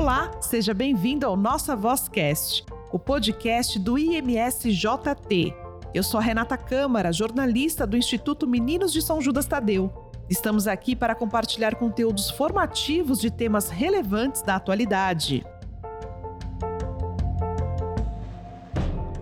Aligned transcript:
Olá, 0.00 0.30
seja 0.40 0.72
bem-vindo 0.72 1.26
ao 1.26 1.36
Nossa 1.36 1.76
Vozcast, 1.76 2.64
o 2.90 2.98
podcast 2.98 3.78
do 3.78 3.98
IMSJT. 3.98 5.54
Eu 5.92 6.02
sou 6.02 6.18
a 6.18 6.22
Renata 6.22 6.56
Câmara, 6.56 7.12
jornalista 7.12 7.86
do 7.86 7.98
Instituto 7.98 8.48
Meninos 8.48 8.94
de 8.94 9.02
São 9.02 9.20
Judas 9.20 9.44
Tadeu. 9.44 9.92
Estamos 10.26 10.66
aqui 10.66 10.96
para 10.96 11.14
compartilhar 11.14 11.74
conteúdos 11.74 12.30
formativos 12.30 13.20
de 13.20 13.30
temas 13.30 13.68
relevantes 13.68 14.40
da 14.40 14.56
atualidade. 14.56 15.44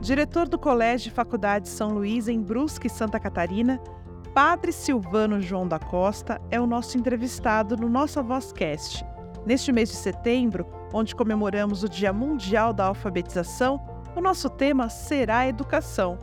Diretor 0.00 0.48
do 0.48 0.60
Colégio 0.60 1.08
e 1.08 1.12
Faculdade 1.12 1.68
São 1.68 1.88
Luís, 1.88 2.29
em 2.29 2.40
Brusque, 2.40 2.88
Santa 2.88 3.18
Catarina, 3.18 3.80
Padre 4.32 4.70
Silvano 4.70 5.40
João 5.40 5.66
da 5.66 5.80
Costa 5.80 6.40
é 6.52 6.60
o 6.60 6.68
nosso 6.68 6.96
entrevistado 6.96 7.76
no 7.76 7.88
Nossa 7.88 8.23
Vozcast 8.23 9.04
Neste 9.47 9.73
mês 9.73 9.88
de 9.88 9.97
setembro, 9.97 10.66
onde 10.92 11.15
comemoramos 11.15 11.83
o 11.83 11.88
Dia 11.88 12.12
Mundial 12.12 12.73
da 12.73 12.87
Alfabetização, 12.87 13.80
o 14.15 14.20
nosso 14.20 14.51
tema 14.51 14.88
será 14.88 15.46
educação. 15.46 16.19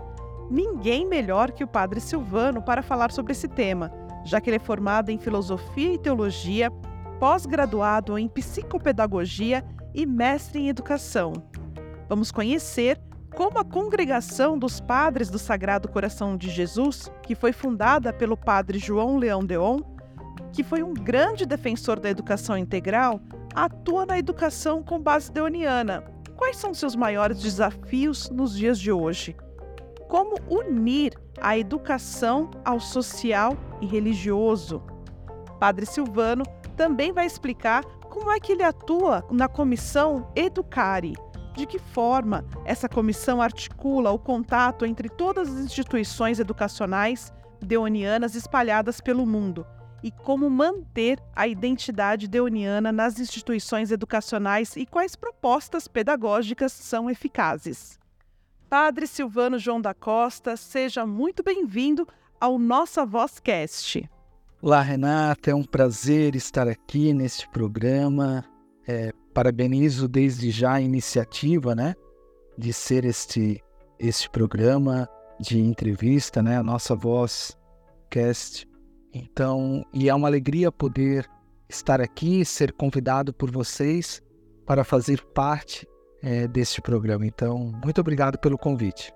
Ninguém 0.49 1.07
melhor 1.07 1.51
que 1.51 1.63
o 1.63 1.67
Padre 1.67 1.99
Silvano 1.99 2.61
para 2.61 2.83
falar 2.83 3.11
sobre 3.11 3.31
esse 3.31 3.47
tema, 3.47 3.91
já 4.23 4.39
que 4.39 4.49
ele 4.49 4.57
é 4.57 4.59
formado 4.59 5.09
em 5.09 5.17
Filosofia 5.17 5.93
e 5.93 5.97
Teologia, 5.97 6.71
pós-graduado 7.19 8.17
em 8.17 8.27
Psicopedagogia 8.27 9.63
e 9.93 10.05
mestre 10.05 10.59
em 10.59 10.69
Educação. 10.69 11.33
Vamos 12.07 12.31
conhecer 12.31 12.99
como 13.35 13.59
a 13.59 13.65
Congregação 13.65 14.57
dos 14.57 14.79
Padres 14.79 15.29
do 15.29 15.39
Sagrado 15.39 15.89
Coração 15.89 16.37
de 16.37 16.49
Jesus, 16.49 17.11
que 17.23 17.35
foi 17.35 17.51
fundada 17.51 18.13
pelo 18.13 18.37
Padre 18.37 18.77
João 18.77 19.17
Leão 19.17 19.43
Deon, 19.43 19.79
que 20.55 20.63
foi 20.63 20.81
um 20.81 20.93
grande 20.93 21.45
defensor 21.45 21.99
da 21.99 22.09
educação 22.09 22.57
integral, 22.57 23.19
atua 23.53 24.05
na 24.05 24.17
educação 24.17 24.81
com 24.81 24.97
base 24.97 25.29
deoniana. 25.29 26.01
Quais 26.37 26.55
são 26.55 26.73
seus 26.73 26.95
maiores 26.95 27.41
desafios 27.41 28.29
nos 28.29 28.55
dias 28.55 28.79
de 28.79 28.89
hoje? 28.89 29.35
Como 30.07 30.37
unir 30.49 31.13
a 31.41 31.57
educação 31.57 32.49
ao 32.63 32.79
social 32.79 33.57
e 33.81 33.85
religioso? 33.85 34.81
Padre 35.59 35.85
Silvano 35.85 36.45
também 36.77 37.11
vai 37.11 37.25
explicar 37.25 37.83
como 38.09 38.31
é 38.31 38.39
que 38.39 38.53
ele 38.53 38.63
atua 38.63 39.25
na 39.29 39.49
comissão 39.49 40.31
Educare. 40.37 41.15
De 41.53 41.65
que 41.65 41.79
forma 41.79 42.45
essa 42.63 42.87
comissão 42.87 43.41
articula 43.41 44.11
o 44.11 44.19
contato 44.19 44.85
entre 44.85 45.09
todas 45.09 45.49
as 45.49 45.59
instituições 45.59 46.39
educacionais 46.39 47.33
deonianas 47.61 48.35
espalhadas 48.35 49.01
pelo 49.01 49.25
mundo 49.25 49.65
e 50.05 50.11
como 50.11 50.47
manter 50.51 51.19
a 51.35 51.47
identidade 51.47 52.27
deoniana 52.27 52.91
nas 52.91 53.19
instituições 53.19 53.89
educacionais 53.89 54.75
e 54.75 54.85
quais 54.85 55.15
propostas 55.15 55.87
pedagógicas 55.87 56.71
são 56.73 57.09
eficazes. 57.09 57.97
Padre 58.69 59.07
Silvano 59.07 59.57
João 59.57 59.81
da 59.81 59.95
Costa, 59.95 60.55
seja 60.55 61.07
muito 61.07 61.41
bem-vindo 61.41 62.07
ao 62.39 62.59
Nossa 62.59 63.03
Vozcast. 63.03 64.07
Olá, 64.61 64.79
Renata, 64.79 65.49
é 65.49 65.55
um 65.55 65.63
prazer 65.63 66.35
estar 66.35 66.67
aqui 66.67 67.11
neste 67.11 67.49
programa. 67.49 68.45
É, 68.87 69.11
parabenizo 69.33 70.07
desde 70.07 70.51
já 70.51 70.73
a 70.73 70.81
iniciativa, 70.81 71.73
né, 71.73 71.95
de 72.55 72.71
ser 72.71 73.05
este, 73.05 73.59
este 73.97 74.29
programa 74.29 75.09
de 75.39 75.59
entrevista, 75.59 76.43
né, 76.43 76.57
a 76.59 76.63
Nossa 76.63 76.95
Vozcast 76.95 78.67
então, 79.17 79.85
e 79.93 80.09
é 80.09 80.13
uma 80.13 80.27
alegria 80.27 80.69
poder 80.69 81.25
estar 81.69 82.01
aqui, 82.01 82.43
ser 82.43 82.73
convidado 82.73 83.33
por 83.33 83.49
vocês 83.49 84.21
para 84.65 84.83
fazer 84.83 85.23
parte 85.27 85.87
é, 86.21 86.49
deste 86.49 86.81
programa. 86.81 87.25
Então, 87.25 87.71
muito 87.81 88.01
obrigado 88.01 88.37
pelo 88.37 88.57
convite. 88.57 89.13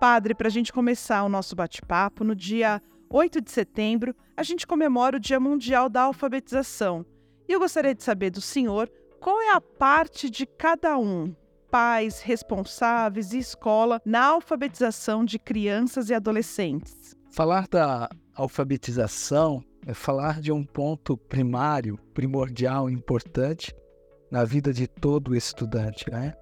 Padre, 0.00 0.34
para 0.34 0.48
a 0.48 0.50
gente 0.50 0.72
começar 0.72 1.24
o 1.24 1.28
nosso 1.28 1.54
bate-papo, 1.54 2.24
no 2.24 2.34
dia 2.34 2.80
8 3.10 3.42
de 3.42 3.50
setembro, 3.50 4.14
a 4.34 4.42
gente 4.42 4.66
comemora 4.66 5.18
o 5.18 5.20
Dia 5.20 5.38
Mundial 5.38 5.90
da 5.90 6.02
Alfabetização. 6.02 7.04
E 7.46 7.52
eu 7.52 7.60
gostaria 7.60 7.94
de 7.94 8.02
saber 8.02 8.30
do 8.30 8.40
senhor 8.40 8.90
qual 9.20 9.42
é 9.42 9.52
a 9.52 9.60
parte 9.60 10.30
de 10.30 10.46
cada 10.46 10.96
um, 10.96 11.34
pais, 11.70 12.20
responsáveis 12.20 13.34
e 13.34 13.38
escola, 13.38 14.00
na 14.06 14.24
alfabetização 14.24 15.22
de 15.22 15.38
crianças 15.38 16.08
e 16.08 16.14
adolescentes. 16.14 17.14
Falar 17.30 17.68
da 17.68 18.08
alfabetização 18.36 19.64
é 19.86 19.94
falar 19.94 20.40
de 20.40 20.52
um 20.52 20.64
ponto 20.64 21.16
primário, 21.16 21.98
primordial, 22.12 22.90
importante 22.90 23.74
na 24.30 24.44
vida 24.44 24.72
de 24.72 24.86
todo 24.86 25.34
estudante, 25.34 26.10
né? 26.10 26.34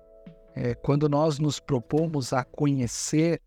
É 0.56 0.75
quando 0.75 1.09
nós 1.09 1.38
nos 1.38 1.60
propomos 1.60 2.32
a 2.32 2.44
conhecer 2.44 3.41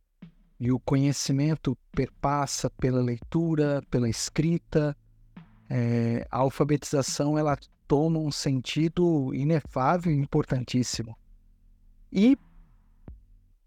e 0.59 0.71
o 0.71 0.79
conhecimento 0.79 1.77
perpassa 1.91 2.69
pela 2.69 3.01
leitura, 3.01 3.81
pela 3.89 4.09
escrita, 4.09 4.95
é, 5.69 6.27
a 6.31 6.37
alfabetização 6.39 7.37
ela 7.37 7.57
toma 7.87 8.19
um 8.19 8.31
sentido 8.31 9.33
inefável 9.33 10.11
e 10.11 10.17
importantíssimo. 10.17 11.15
E 12.11 12.37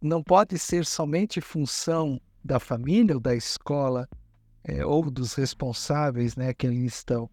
não 0.01 0.23
pode 0.23 0.59
ser 0.59 0.85
somente 0.85 1.41
função 1.41 2.21
da 2.43 2.59
família 2.59 3.15
ou 3.15 3.21
da 3.21 3.35
escola 3.35 4.09
é, 4.65 4.85
ou 4.85 5.11
dos 5.11 5.35
responsáveis 5.35 6.37
né, 6.37 6.53
que 6.53 6.67
ali 6.67 6.87
estão. 6.87 7.29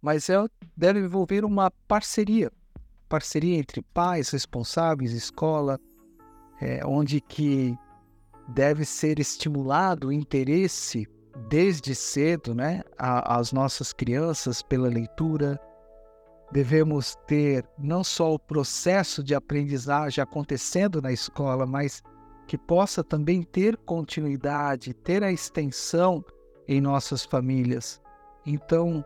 Mas 0.00 0.28
é, 0.30 0.36
deve 0.76 1.00
envolver 1.00 1.44
uma 1.44 1.70
parceria, 1.86 2.50
parceria 3.08 3.58
entre 3.58 3.82
pais, 3.82 4.30
responsáveis, 4.30 5.12
escola, 5.12 5.80
é, 6.60 6.84
onde 6.86 7.20
que 7.20 7.76
deve 8.48 8.84
ser 8.84 9.18
estimulado 9.18 10.08
o 10.08 10.12
interesse 10.12 11.06
desde 11.48 11.94
cedo, 11.94 12.54
né, 12.54 12.82
as 12.96 13.52
nossas 13.52 13.92
crianças 13.92 14.62
pela 14.62 14.88
leitura. 14.88 15.60
Devemos 16.50 17.14
ter 17.26 17.64
não 17.78 18.02
só 18.02 18.34
o 18.34 18.38
processo 18.38 19.22
de 19.22 19.34
aprendizagem 19.34 20.22
acontecendo 20.22 21.02
na 21.02 21.12
escola, 21.12 21.66
mas 21.66 22.02
que 22.48 22.56
possa 22.56 23.04
também 23.04 23.42
ter 23.42 23.76
continuidade, 23.76 24.94
ter 24.94 25.22
a 25.22 25.30
extensão 25.30 26.24
em 26.66 26.80
nossas 26.80 27.22
famílias. 27.22 28.00
Então, 28.46 29.04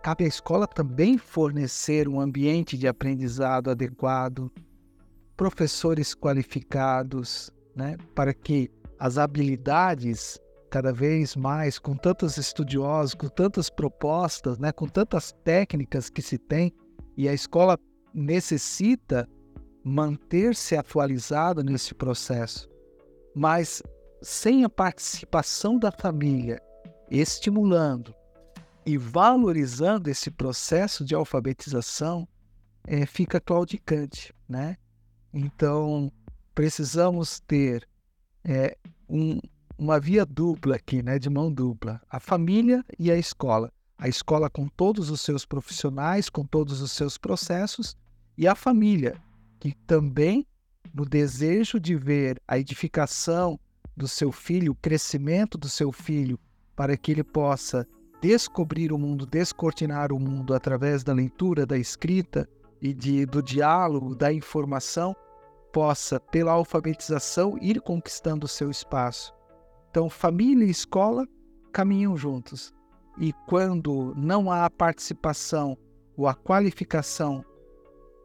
cabe 0.00 0.24
à 0.24 0.28
escola 0.28 0.64
também 0.64 1.18
fornecer 1.18 2.08
um 2.08 2.20
ambiente 2.20 2.78
de 2.78 2.86
aprendizado 2.86 3.68
adequado, 3.68 4.48
professores 5.36 6.14
qualificados, 6.14 7.50
né, 7.74 7.96
para 8.14 8.32
que 8.32 8.70
as 8.96 9.18
habilidades 9.18 10.40
cada 10.70 10.92
vez 10.92 11.34
mais, 11.34 11.80
com 11.80 11.96
tantos 11.96 12.36
estudiosos, 12.36 13.14
com 13.14 13.28
tantas 13.28 13.68
propostas, 13.68 14.56
né, 14.56 14.70
com 14.70 14.86
tantas 14.86 15.32
técnicas 15.42 16.08
que 16.08 16.22
se 16.22 16.38
tem, 16.38 16.72
e 17.16 17.28
a 17.28 17.34
escola 17.34 17.76
necessita 18.14 19.28
manter-se 19.84 20.74
atualizado 20.74 21.62
nesse 21.62 21.94
processo, 21.94 22.68
mas 23.34 23.82
sem 24.22 24.64
a 24.64 24.68
participação 24.70 25.78
da 25.78 25.92
família, 25.92 26.60
estimulando 27.10 28.14
e 28.86 28.96
valorizando 28.96 30.08
esse 30.08 30.30
processo 30.30 31.04
de 31.04 31.14
alfabetização, 31.14 32.26
é, 32.86 33.04
fica 33.04 33.38
claudicante, 33.38 34.34
né? 34.48 34.76
Então, 35.32 36.10
precisamos 36.54 37.40
ter 37.40 37.86
é, 38.42 38.76
um, 39.08 39.38
uma 39.76 40.00
via 40.00 40.24
dupla 40.24 40.76
aqui, 40.76 41.02
né, 41.02 41.18
de 41.18 41.28
mão 41.28 41.52
dupla, 41.52 42.00
a 42.08 42.20
família 42.20 42.84
e 42.98 43.10
a 43.10 43.16
escola. 43.16 43.70
A 43.98 44.08
escola 44.08 44.48
com 44.48 44.68
todos 44.68 45.10
os 45.10 45.20
seus 45.20 45.44
profissionais, 45.44 46.28
com 46.28 46.44
todos 46.44 46.80
os 46.80 46.92
seus 46.92 47.16
processos, 47.18 47.96
e 48.36 48.46
a 48.46 48.54
família 48.54 49.20
que 49.64 49.72
também, 49.86 50.46
no 50.92 51.06
desejo 51.06 51.80
de 51.80 51.96
ver 51.96 52.38
a 52.46 52.58
edificação 52.58 53.58
do 53.96 54.06
seu 54.06 54.30
filho, 54.30 54.72
o 54.72 54.74
crescimento 54.74 55.56
do 55.56 55.70
seu 55.70 55.90
filho, 55.90 56.38
para 56.76 56.98
que 56.98 57.10
ele 57.10 57.24
possa 57.24 57.88
descobrir 58.20 58.92
o 58.92 58.98
mundo, 58.98 59.24
descortinar 59.24 60.12
o 60.12 60.20
mundo 60.20 60.52
através 60.52 61.02
da 61.02 61.14
leitura, 61.14 61.64
da 61.64 61.78
escrita 61.78 62.46
e 62.78 62.92
de, 62.92 63.24
do 63.24 63.42
diálogo, 63.42 64.14
da 64.14 64.30
informação, 64.30 65.16
possa, 65.72 66.20
pela 66.20 66.52
alfabetização, 66.52 67.56
ir 67.58 67.80
conquistando 67.80 68.44
o 68.44 68.48
seu 68.48 68.70
espaço. 68.70 69.32
Então, 69.88 70.10
família 70.10 70.66
e 70.66 70.70
escola 70.70 71.26
caminham 71.72 72.18
juntos. 72.18 72.70
E 73.18 73.32
quando 73.48 74.12
não 74.14 74.52
há 74.52 74.66
a 74.66 74.70
participação 74.70 75.74
ou 76.18 76.28
a 76.28 76.34
qualificação 76.34 77.42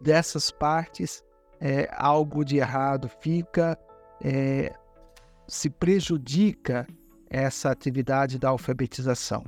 dessas 0.01 0.51
partes, 0.51 1.23
é, 1.59 1.89
algo 1.93 2.43
de 2.43 2.57
errado 2.57 3.09
fica, 3.21 3.77
é, 4.23 4.73
se 5.47 5.69
prejudica 5.69 6.87
essa 7.29 7.69
atividade 7.69 8.39
da 8.39 8.49
alfabetização. 8.49 9.43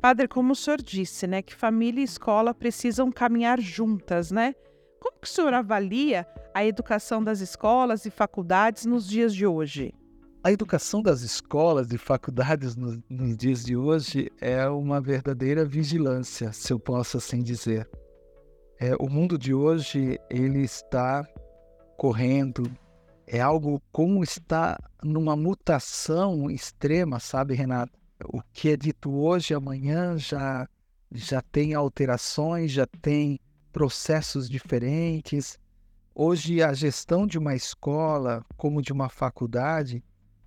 Padre, 0.00 0.28
como 0.28 0.52
o 0.52 0.56
senhor 0.56 0.82
disse, 0.82 1.26
né, 1.26 1.40
que 1.40 1.54
família 1.54 2.00
e 2.00 2.04
escola 2.04 2.52
precisam 2.52 3.10
caminhar 3.10 3.58
juntas, 3.60 4.30
né? 4.30 4.54
Como 5.00 5.18
que 5.20 5.26
o 5.26 5.30
senhor 5.30 5.52
avalia 5.54 6.26
a 6.54 6.64
educação 6.64 7.24
das 7.24 7.40
escolas 7.40 8.04
e 8.04 8.10
faculdades 8.10 8.84
nos 8.84 9.08
dias 9.08 9.34
de 9.34 9.46
hoje? 9.46 9.94
A 10.42 10.52
educação 10.52 11.02
das 11.02 11.22
escolas 11.22 11.90
e 11.90 11.96
faculdades 11.96 12.76
no, 12.76 13.02
nos 13.08 13.36
dias 13.36 13.64
de 13.64 13.74
hoje 13.76 14.30
é 14.40 14.68
uma 14.68 15.00
verdadeira 15.00 15.64
vigilância, 15.64 16.52
se 16.52 16.70
eu 16.70 16.78
posso 16.78 17.16
assim 17.16 17.42
dizer. 17.42 17.88
É, 18.78 18.94
o 18.96 19.08
mundo 19.08 19.38
de 19.38 19.54
hoje 19.54 20.18
ele 20.28 20.60
está 20.60 21.26
correndo, 21.96 22.70
é 23.26 23.40
algo 23.40 23.82
como 23.90 24.22
está 24.22 24.78
numa 25.02 25.36
mutação 25.36 26.50
extrema, 26.50 27.18
sabe, 27.18 27.54
Renato? 27.54 27.92
O 28.26 28.40
que 28.52 28.70
é 28.70 28.76
dito 28.76 29.12
hoje, 29.12 29.54
amanhã 29.54 30.16
já 30.16 30.68
já 31.16 31.40
tem 31.40 31.74
alterações, 31.74 32.72
já 32.72 32.86
tem 33.00 33.38
processos 33.72 34.48
diferentes. 34.48 35.58
Hoje 36.14 36.62
a 36.62 36.72
gestão 36.72 37.26
de 37.26 37.38
uma 37.38 37.54
escola, 37.54 38.44
como 38.56 38.82
de 38.82 38.92
uma 38.92 39.08
faculdade, 39.08 40.02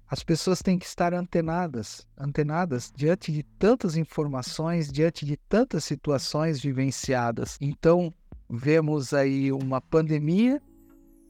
as 0.09 0.23
pessoas 0.23 0.61
têm 0.61 0.77
que 0.79 0.85
estar 0.85 1.13
antenadas, 1.13 2.05
antenadas 2.17 2.91
diante 2.95 3.31
de 3.31 3.43
tantas 3.43 3.97
informações, 3.97 4.91
diante 4.91 5.25
de 5.25 5.35
tantas 5.35 5.83
situações 5.83 6.61
vivenciadas. 6.61 7.57
Então, 7.59 8.13
vemos 8.49 9.13
aí 9.13 9.51
uma 9.51 9.81
pandemia 9.81 10.61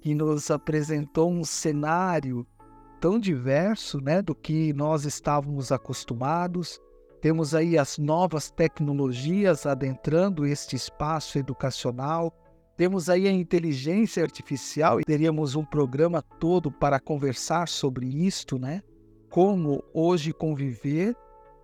que 0.02 0.14
nos 0.14 0.50
apresentou 0.52 1.32
um 1.32 1.44
cenário 1.44 2.46
tão 3.00 3.20
diverso 3.20 4.00
né, 4.02 4.22
do 4.22 4.34
que 4.34 4.74
nós 4.74 5.06
estávamos 5.06 5.72
acostumados. 5.72 6.80
Temos 7.22 7.56
aí 7.56 7.78
as 7.78 7.98
novas 7.98 8.50
tecnologias 8.50 9.66
adentrando 9.66 10.46
este 10.46 10.76
espaço 10.76 11.38
educacional. 11.38 12.34
Temos 12.76 13.10
aí 13.10 13.28
a 13.28 13.32
inteligência 13.32 14.24
artificial 14.24 15.02
e 15.02 15.04
teríamos 15.04 15.56
um 15.56 15.66
programa 15.66 16.22
todo 16.22 16.72
para 16.72 17.00
conversar 17.00 17.68
sobre 17.68 18.06
isto, 18.06 18.60
né? 18.60 18.82
Como 19.30 19.84
hoje 19.94 20.32
conviver 20.32 21.16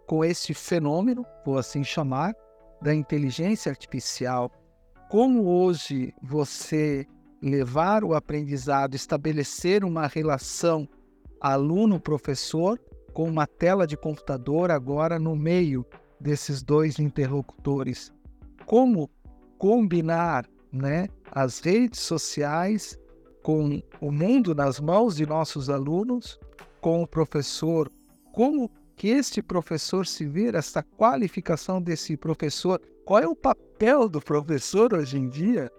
com 0.07 0.25
esse 0.25 0.53
fenômeno, 0.53 1.25
vou 1.45 1.57
assim 1.57 1.83
chamar, 1.83 2.33
da 2.81 2.93
inteligência 2.93 3.69
artificial. 3.69 4.51
Como 5.09 5.45
hoje 5.45 6.13
você 6.21 7.07
levar 7.43 8.05
o 8.05 8.13
aprendizado, 8.13 8.95
estabelecer 8.95 9.83
uma 9.83 10.07
relação 10.07 10.87
aluno-professor 11.41 12.79
com 13.13 13.27
uma 13.27 13.45
tela 13.45 13.85
de 13.85 13.97
computador 13.97 14.71
agora 14.71 15.19
no 15.19 15.35
meio 15.35 15.85
desses 16.19 16.63
dois 16.63 16.99
interlocutores. 16.99 18.13
Como 18.65 19.09
combinar 19.57 20.45
né, 20.71 21.09
as 21.29 21.59
redes 21.59 21.99
sociais 21.99 22.97
com 23.43 23.83
o 23.99 24.09
mundo 24.09 24.55
nas 24.55 24.79
mãos 24.79 25.17
de 25.17 25.25
nossos 25.25 25.69
alunos, 25.69 26.39
com 26.79 27.03
o 27.03 27.07
professor, 27.07 27.91
como 28.31 28.71
que 28.95 29.09
este 29.09 29.41
professor 29.41 30.07
se 30.07 30.25
vê, 30.25 30.47
essa 30.55 30.81
qualificação 30.81 31.81
desse 31.81 32.15
professor, 32.15 32.81
qual 33.05 33.19
é 33.19 33.27
o 33.27 33.35
papel 33.35 34.07
do 34.07 34.21
professor 34.21 34.93
hoje 34.93 35.17
em 35.17 35.27
dia? 35.27 35.69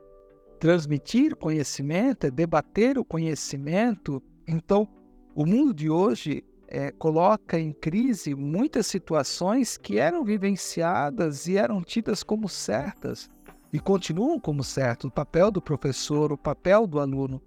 Transmitir 0.65 1.37
conhecimento, 1.37 2.27
é 2.27 2.31
debater 2.31 2.97
o 2.97 3.05
conhecimento. 3.05 4.23
Então, 4.49 4.89
o 5.35 5.45
mundo 5.45 5.75
de 5.75 5.91
hoje 5.91 6.43
é, 6.67 6.91
coloca 6.91 7.61
em 7.61 7.71
crise 7.71 8.35
muitas 8.35 8.87
situações 8.87 9.77
que 9.77 9.99
eram 9.99 10.25
vivenciadas 10.25 11.47
e 11.47 11.59
eram 11.59 11.83
tidas 11.83 12.23
como 12.23 12.49
certas 12.49 13.29
e 13.75 13.79
continuam 13.79 14.41
como 14.41 14.65
certas. 14.65 15.05
O 15.05 15.11
papel 15.11 15.51
do 15.51 15.61
professor, 15.61 16.33
o 16.33 16.39
papel 16.39 16.87
do 16.87 16.99
aluno. 16.99 17.43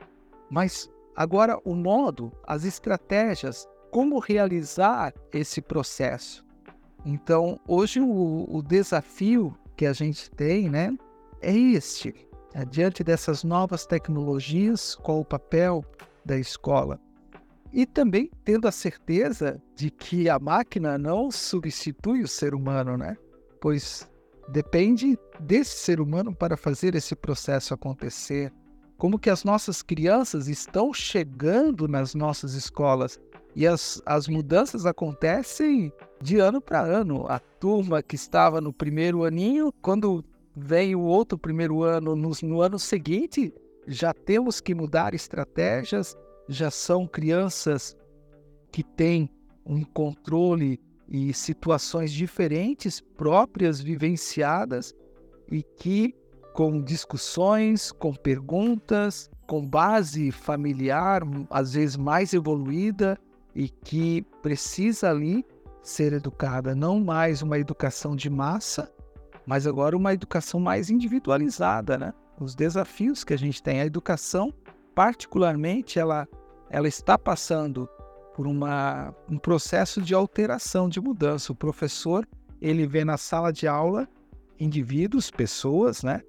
Mas 0.48 0.88
agora 1.16 1.60
o 1.66 1.74
modo, 1.74 2.32
as 2.46 2.66
estratégias, 2.66 3.68
como 3.90 4.20
realizar 4.20 5.12
esse 5.34 5.60
processo. 5.60 6.46
Então, 7.04 7.60
hoje 7.68 8.00
o, 8.00 8.46
o 8.48 8.62
desafio 8.62 9.58
que 9.76 9.88
a 9.88 9.94
gente 9.94 10.30
tem, 10.30 10.70
né, 10.70 10.96
é 11.42 11.58
este 11.58 12.27
diante 12.70 13.04
dessas 13.04 13.44
novas 13.44 13.86
tecnologias, 13.86 14.96
qual 14.96 15.20
o 15.20 15.26
papel 15.26 15.84
da 16.26 16.38
escola? 16.38 17.00
E 17.72 17.86
também 17.86 18.32
tendo 18.44 18.68
a 18.68 18.72
certeza 18.72 19.62
de 19.76 19.92
que 19.92 20.30
a 20.30 20.40
máquina 20.40 20.98
não 20.98 21.30
substitui 21.30 22.24
o 22.24 22.28
ser 22.28 22.56
humano, 22.56 22.98
né? 22.98 23.18
Pois 23.60 24.10
depende 24.50 25.18
desse 25.40 25.78
ser 25.78 26.00
humano 26.00 26.34
para 26.34 26.56
fazer 26.56 26.96
esse 26.96 27.16
processo 27.16 27.74
acontecer. 27.74 28.52
Como 28.98 29.20
que 29.20 29.30
as 29.30 29.44
nossas 29.44 29.84
crianças 29.84 30.48
estão 30.48 30.94
chegando 30.94 31.88
nas 31.88 32.16
nossas 32.16 32.54
escolas 32.54 33.20
e 33.56 33.68
as, 33.68 34.02
as 34.06 34.28
mudanças 34.28 34.86
acontecem 34.86 35.92
de 36.22 36.40
ano 36.40 36.62
para 36.62 36.82
ano. 36.82 37.26
A 37.28 37.40
turma 37.40 38.02
que 38.02 38.16
estava 38.16 38.62
no 38.62 38.72
primeiro 38.74 39.24
aninho, 39.24 39.74
quando 39.82 40.24
vem 40.58 40.96
o 40.96 41.02
outro 41.02 41.38
primeiro 41.38 41.84
ano, 41.84 42.16
no, 42.16 42.32
no 42.42 42.62
ano 42.62 42.80
seguinte 42.80 43.54
já 43.88 44.14
temos 44.14 44.60
que 44.60 44.76
mudar 44.76 45.14
estratégias, 45.14 46.18
já 46.50 46.72
são 46.72 47.08
crianças 47.08 47.96
que 48.72 48.84
têm 48.84 49.30
um 49.66 49.84
controle 49.84 50.80
e 51.08 51.34
situações 51.34 52.12
diferentes, 52.12 53.00
próprias, 53.00 53.80
vivenciadas, 53.80 54.94
e 55.50 55.64
que, 55.64 56.14
com 56.54 56.82
discussões, 56.82 57.94
com 57.94 58.14
perguntas, 58.14 59.30
com 59.48 59.66
base 59.66 60.32
familiar, 60.32 61.22
às 61.50 61.74
vezes 61.74 61.96
mais 61.96 62.34
evoluída, 62.34 63.18
e 63.56 63.70
que 63.70 64.22
precisa 64.42 65.10
ali 65.10 65.46
ser 65.82 66.12
educada, 66.12 66.76
não 66.76 67.00
mais 67.00 67.42
uma 67.42 67.58
educação 67.58 68.16
de 68.16 68.30
massa, 68.30 68.92
mas 69.48 69.66
agora 69.66 69.96
uma 69.96 70.14
educação 70.14 70.60
mais 70.60 70.90
individualizada, 70.90 71.98
né? 71.98 72.14
Os 72.38 72.54
desafios 72.54 73.24
que 73.24 73.34
a 73.34 73.38
gente 73.38 73.64
tem, 73.64 73.80
a 73.80 73.86
educação, 73.86 74.54
particularmente, 74.94 75.98
ela, 75.98 76.28
ela 76.70 76.88
está 76.88 77.18
passando 77.18 77.88
por 78.36 78.46
uma, 78.46 79.16
um 79.30 79.38
processo 79.38 80.02
de 80.02 80.14
alteração, 80.14 80.90
de 80.90 81.00
mudança. 81.00 81.54
O 81.54 81.56
professor, 81.56 82.28
ele 82.62 82.86
vê 82.86 83.06
na 83.06 83.16
sala 83.16 83.54
de 83.54 83.68
aula 83.68 84.06
indivíduos, 84.60 85.32
pessoas, 85.32 86.04
né? 86.04 86.22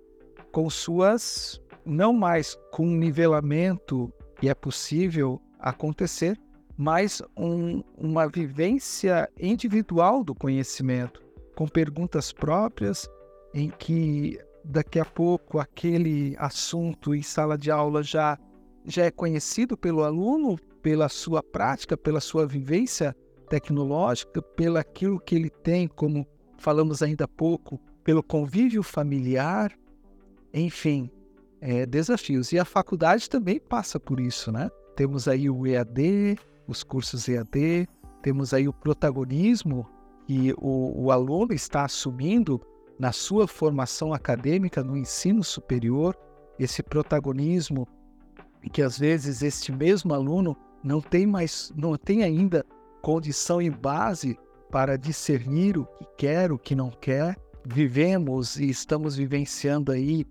Com 0.53 0.71
suas, 0.71 1.61
não 1.85 2.13
mais 2.13 2.57
com 2.71 2.87
nivelamento 2.87 4.13
que 4.39 4.49
é 4.49 4.55
possível 4.55 5.43
acontecer, 5.59 6.39
mas 6.77 7.21
um, 7.37 7.83
uma 7.97 8.29
vivência 8.29 9.29
individual 9.41 10.23
do 10.23 10.37
conhecimento 10.37 11.28
com 11.59 11.67
perguntas 11.67 12.33
próprias, 12.33 13.11
em 13.53 13.69
que 13.69 14.39
daqui 14.65 15.01
a 15.01 15.05
pouco 15.05 15.59
aquele 15.59 16.37
assunto 16.39 17.13
em 17.13 17.21
sala 17.21 17.59
de 17.59 17.69
aula 17.69 18.01
já, 18.01 18.39
já 18.85 19.07
é 19.07 19.11
conhecido 19.11 19.77
pelo 19.77 20.05
aluno, 20.05 20.57
pela 20.81 21.09
sua 21.09 21.43
prática, 21.43 21.97
pela 21.97 22.21
sua 22.21 22.47
vivência 22.47 23.13
tecnológica, 23.51 24.41
pelo 24.41 24.79
aquilo 24.79 25.19
que 25.19 25.35
ele 25.35 25.51
tem, 25.51 25.89
como 25.89 26.25
falamos 26.59 27.03
ainda 27.03 27.25
há 27.25 27.29
pouco, 27.29 27.81
pelo 28.05 28.23
convívio 28.23 28.85
familiar, 28.85 29.77
enfim, 30.55 31.11
é, 31.61 31.85
desafios. 31.85 32.53
E 32.53 32.59
a 32.61 32.65
faculdade 32.65 33.29
também 33.29 33.59
passa 33.59 33.99
por 33.99 34.21
isso, 34.21 34.53
né? 34.53 34.71
Temos 34.95 35.27
aí 35.27 35.51
o 35.51 35.67
EAD, 35.67 36.39
os 36.69 36.85
cursos 36.85 37.29
EAD, 37.29 37.89
temos 38.23 38.55
aí 38.55 38.69
o 38.69 38.73
protagonismo 38.73 39.98
que 40.29 40.53
o, 40.59 41.05
o 41.07 41.11
aluno 41.11 41.55
está 41.55 41.87
assumindo 41.87 42.61
na 42.99 43.13
sua 43.13 43.49
formação 43.49 44.13
acadêmica, 44.13 44.85
no 44.85 44.95
ensino 44.95 45.43
superior, 45.43 46.15
esse 46.59 46.83
protagonismo 46.83 47.89
que 48.71 48.83
às 48.83 48.99
vezes 48.99 49.41
este 49.41 49.73
mesmo 49.73 50.13
aluno 50.13 50.55
não 50.85 51.01
tem 51.01 51.27
mais, 51.27 51.73
não 51.75 51.97
tem 51.97 52.23
ainda 52.23 52.63
condição 53.01 53.63
e 53.63 53.71
base 53.71 54.39
para 54.71 54.99
discernir 54.99 55.79
o 55.79 55.87
que 55.87 56.05
quer, 56.19 56.53
o 56.53 56.59
que 56.59 56.75
não 56.75 56.91
quer. 56.91 57.35
Vivemos 57.65 58.61
e 58.61 58.69
estamos 58.69 59.17
vivenciando 59.17 59.91
aí 59.91 60.27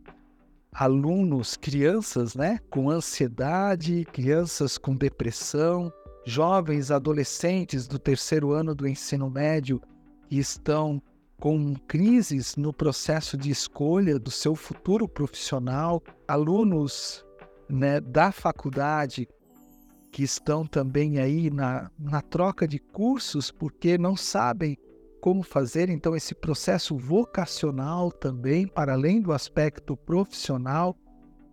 alunos, 0.71 1.57
crianças, 1.57 2.35
né, 2.35 2.59
com 2.69 2.91
ansiedade, 2.91 4.05
crianças 4.13 4.77
com 4.77 4.95
depressão, 4.95 5.91
jovens 6.27 6.91
adolescentes 6.91 7.87
do 7.87 7.97
terceiro 7.97 8.51
ano 8.51 8.75
do 8.75 8.85
ensino 8.85 9.29
médio 9.29 9.81
que 10.27 10.37
estão 10.37 11.01
com 11.39 11.73
crises 11.87 12.57
no 12.57 12.73
processo 12.73 13.37
de 13.37 13.49
escolha 13.49 14.19
do 14.19 14.29
seu 14.29 14.53
futuro 14.53 15.07
profissional, 15.07 16.03
alunos 16.27 17.25
né, 17.69 18.01
da 18.01 18.33
faculdade 18.33 19.25
que 20.11 20.21
estão 20.21 20.65
também 20.65 21.17
aí 21.17 21.49
na, 21.49 21.89
na 21.97 22.21
troca 22.21 22.67
de 22.67 22.77
cursos 22.77 23.49
porque 23.49 23.97
não 23.97 24.17
sabem 24.17 24.77
como 25.21 25.41
fazer 25.43 25.89
então 25.89 26.13
esse 26.13 26.35
processo 26.35 26.97
vocacional 26.97 28.11
também, 28.11 28.67
para 28.67 28.93
além 28.93 29.21
do 29.21 29.31
aspecto 29.31 29.95
profissional, 29.95 30.93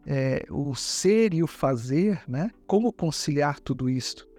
é, 0.05 0.45
o 0.51 0.75
ser 0.75 1.33
e 1.33 1.45
o 1.45 1.47
fazer, 1.47 2.23
né? 2.29 2.51
Como 2.67 2.93
conciliar 2.93 3.61
tudo 3.61 3.89
isso? 3.89 4.34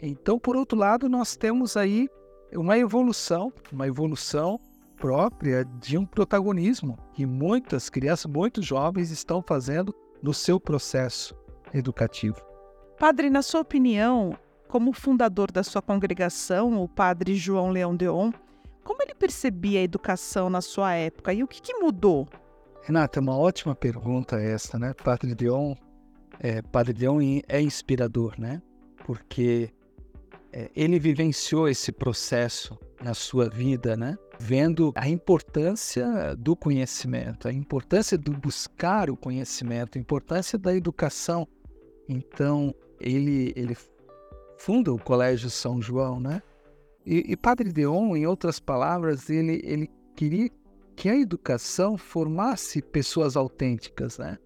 Então, 0.00 0.38
por 0.38 0.56
outro 0.56 0.78
lado, 0.78 1.08
nós 1.08 1.36
temos 1.36 1.76
aí 1.76 2.08
uma 2.52 2.78
evolução, 2.78 3.52
uma 3.72 3.86
evolução 3.86 4.58
própria 4.96 5.64
de 5.64 5.96
um 5.98 6.06
protagonismo 6.06 6.98
que 7.12 7.26
muitas 7.26 7.88
crianças, 7.88 8.30
muitos 8.30 8.64
jovens 8.64 9.10
estão 9.10 9.42
fazendo 9.42 9.94
no 10.22 10.32
seu 10.32 10.58
processo 10.58 11.34
educativo. 11.72 12.40
Padre, 12.98 13.28
na 13.28 13.42
sua 13.42 13.60
opinião, 13.60 14.36
como 14.68 14.92
fundador 14.92 15.52
da 15.52 15.62
sua 15.62 15.82
congregação, 15.82 16.82
o 16.82 16.88
Padre 16.88 17.36
João 17.36 17.70
Leão 17.70 17.94
Deon, 17.94 18.32
como 18.82 19.02
ele 19.02 19.14
percebia 19.14 19.80
a 19.80 19.82
educação 19.82 20.48
na 20.48 20.60
sua 20.60 20.94
época 20.94 21.32
e 21.32 21.42
o 21.42 21.48
que, 21.48 21.60
que 21.60 21.74
mudou? 21.74 22.26
Renata, 22.82 23.20
uma 23.20 23.36
ótima 23.36 23.74
pergunta 23.74 24.40
essa, 24.40 24.78
né? 24.78 24.94
Padre 24.94 25.34
Deon, 25.34 25.74
é, 26.38 26.62
Padre 26.62 26.92
Deon 26.92 27.20
é 27.48 27.60
inspirador, 27.60 28.34
né? 28.38 28.62
Porque 29.04 29.70
é, 29.70 29.85
ele 30.74 30.98
vivenciou 30.98 31.68
esse 31.68 31.92
processo 31.92 32.78
na 33.02 33.12
sua 33.12 33.48
vida, 33.48 33.96
né? 33.96 34.16
Vendo 34.38 34.92
a 34.94 35.08
importância 35.08 36.34
do 36.36 36.56
conhecimento, 36.56 37.48
a 37.48 37.52
importância 37.52 38.16
do 38.16 38.32
buscar 38.32 39.10
o 39.10 39.16
conhecimento, 39.16 39.98
a 39.98 40.00
importância 40.00 40.58
da 40.58 40.74
educação. 40.74 41.46
Então, 42.08 42.74
ele, 43.00 43.52
ele 43.56 43.76
funda 44.58 44.92
o 44.92 44.98
Colégio 44.98 45.50
São 45.50 45.80
João, 45.80 46.18
né? 46.20 46.42
E, 47.04 47.32
e 47.32 47.36
Padre 47.36 47.72
Deon, 47.72 48.16
em 48.16 48.26
outras 48.26 48.58
palavras, 48.58 49.28
ele, 49.28 49.60
ele 49.62 49.90
queria 50.14 50.48
que 50.96 51.08
a 51.08 51.16
educação 51.16 51.98
formasse 51.98 52.80
pessoas 52.80 53.36
autênticas, 53.36 54.18
né? 54.18 54.38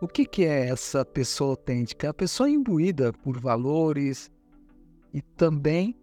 O 0.00 0.08
que, 0.08 0.24
que 0.24 0.44
é 0.44 0.68
essa 0.70 1.04
pessoa 1.04 1.50
autêntica? 1.50 2.08
A 2.08 2.14
pessoa 2.14 2.48
imbuída 2.48 3.12
por 3.12 3.38
valores 3.38 4.30
e 5.12 5.20
também 5.20 5.96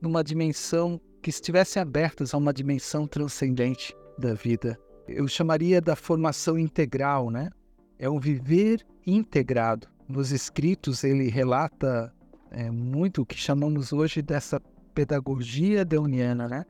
numa 0.00 0.24
dimensão 0.24 1.00
que 1.22 1.30
estivesse 1.30 1.78
abertas 1.78 2.32
a 2.32 2.38
uma 2.38 2.52
dimensão 2.52 3.06
transcendente 3.06 3.94
da 4.18 4.34
vida. 4.34 4.78
Eu 5.06 5.26
chamaria 5.28 5.80
da 5.80 5.94
formação 5.94 6.58
integral, 6.58 7.30
né? 7.30 7.50
É 7.98 8.08
um 8.08 8.18
viver 8.18 8.86
integrado. 9.06 9.88
Nos 10.08 10.32
escritos 10.32 11.04
ele 11.04 11.28
relata 11.28 12.12
é, 12.50 12.70
muito 12.70 13.22
o 13.22 13.26
que 13.26 13.36
chamamos 13.36 13.92
hoje 13.92 14.22
dessa 14.22 14.60
pedagogia 14.94 15.84
deoniana, 15.84 16.48
né? 16.48 16.64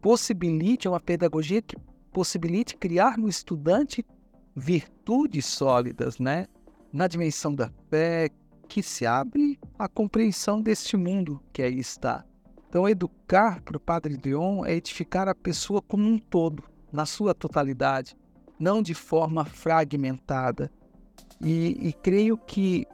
Possibilite 0.00 0.88
uma 0.88 1.00
pedagogia 1.00 1.60
que 1.60 1.76
possibilite 2.12 2.76
criar 2.76 3.18
no 3.18 3.28
estudante 3.28 4.04
virtudes 4.54 5.44
sólidas, 5.44 6.18
né? 6.18 6.46
Na 6.92 7.06
dimensão 7.06 7.54
da 7.54 7.70
fé, 7.90 8.30
que 8.68 8.82
se 8.82 9.06
abre 9.06 9.58
à 9.78 9.88
compreensão 9.88 10.60
deste 10.60 10.96
mundo 10.96 11.42
que 11.52 11.62
aí 11.62 11.78
está. 11.78 12.24
Então, 12.68 12.88
educar 12.88 13.62
para 13.62 13.76
o 13.76 13.80
Padre 13.80 14.20
Leon 14.22 14.64
é 14.64 14.74
edificar 14.74 15.28
a 15.28 15.34
pessoa 15.34 15.80
como 15.80 16.06
um 16.06 16.18
todo, 16.18 16.64
na 16.92 17.06
sua 17.06 17.34
totalidade, 17.34 18.16
não 18.58 18.82
de 18.82 18.94
forma 18.94 19.44
fragmentada. 19.44 20.70
E, 21.40 21.88
e 21.88 21.92
creio 21.92 22.36
que 22.36 22.86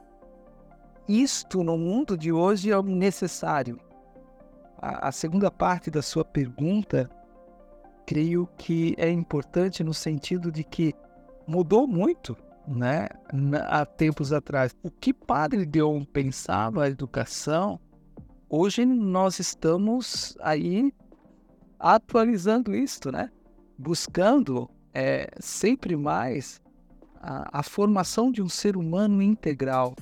isto 1.07 1.63
no 1.63 1.77
mundo 1.77 2.17
de 2.17 2.31
hoje 2.31 2.71
é 2.71 2.81
necessário 2.81 3.79
a, 4.83 5.07
a 5.07 5.11
segunda 5.13 5.49
parte 5.49 5.89
da 5.89 6.01
sua 6.01 6.25
pergunta, 6.25 7.09
creio 8.05 8.49
que 8.57 8.93
é 8.97 9.09
importante 9.09 9.81
no 9.81 9.93
sentido 9.93 10.51
de 10.51 10.61
que 10.61 10.93
mudou 11.47 11.87
muito, 11.87 12.35
né? 12.67 13.07
Há 13.67 13.85
tempos 13.85 14.31
atrás. 14.31 14.75
O 14.81 14.89
que 14.89 15.13
Padre 15.13 15.65
Deon 15.65 16.03
pensava 16.03 16.83
a 16.83 16.89
educação, 16.89 17.79
hoje 18.49 18.85
nós 18.85 19.39
estamos 19.39 20.35
aí 20.41 20.93
atualizando 21.79 22.75
isto, 22.75 23.11
né? 23.11 23.29
Buscando 23.77 24.69
é, 24.93 25.29
sempre 25.39 25.95
mais 25.95 26.61
a, 27.15 27.59
a 27.59 27.63
formação 27.63 28.31
de 28.31 28.41
um 28.41 28.49
ser 28.49 28.77
humano 28.77 29.21
integral. 29.21 29.95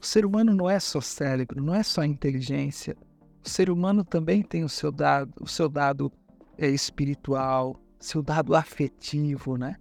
O 0.00 0.06
ser 0.06 0.24
humano 0.24 0.54
não 0.54 0.70
é 0.70 0.78
só 0.78 1.00
cérebro, 1.00 1.62
não 1.62 1.74
é 1.74 1.82
só 1.82 2.04
inteligência. 2.04 2.96
O 3.44 3.48
ser 3.48 3.70
humano 3.70 4.04
também 4.04 4.42
tem 4.42 4.64
o 4.64 4.68
seu 4.68 4.90
dado, 4.92 5.32
o 5.40 5.46
seu 5.46 5.68
dado 5.68 6.12
é, 6.56 6.68
espiritual, 6.68 7.76
seu 7.98 8.22
dado 8.22 8.54
afetivo, 8.54 9.56
né? 9.56 9.76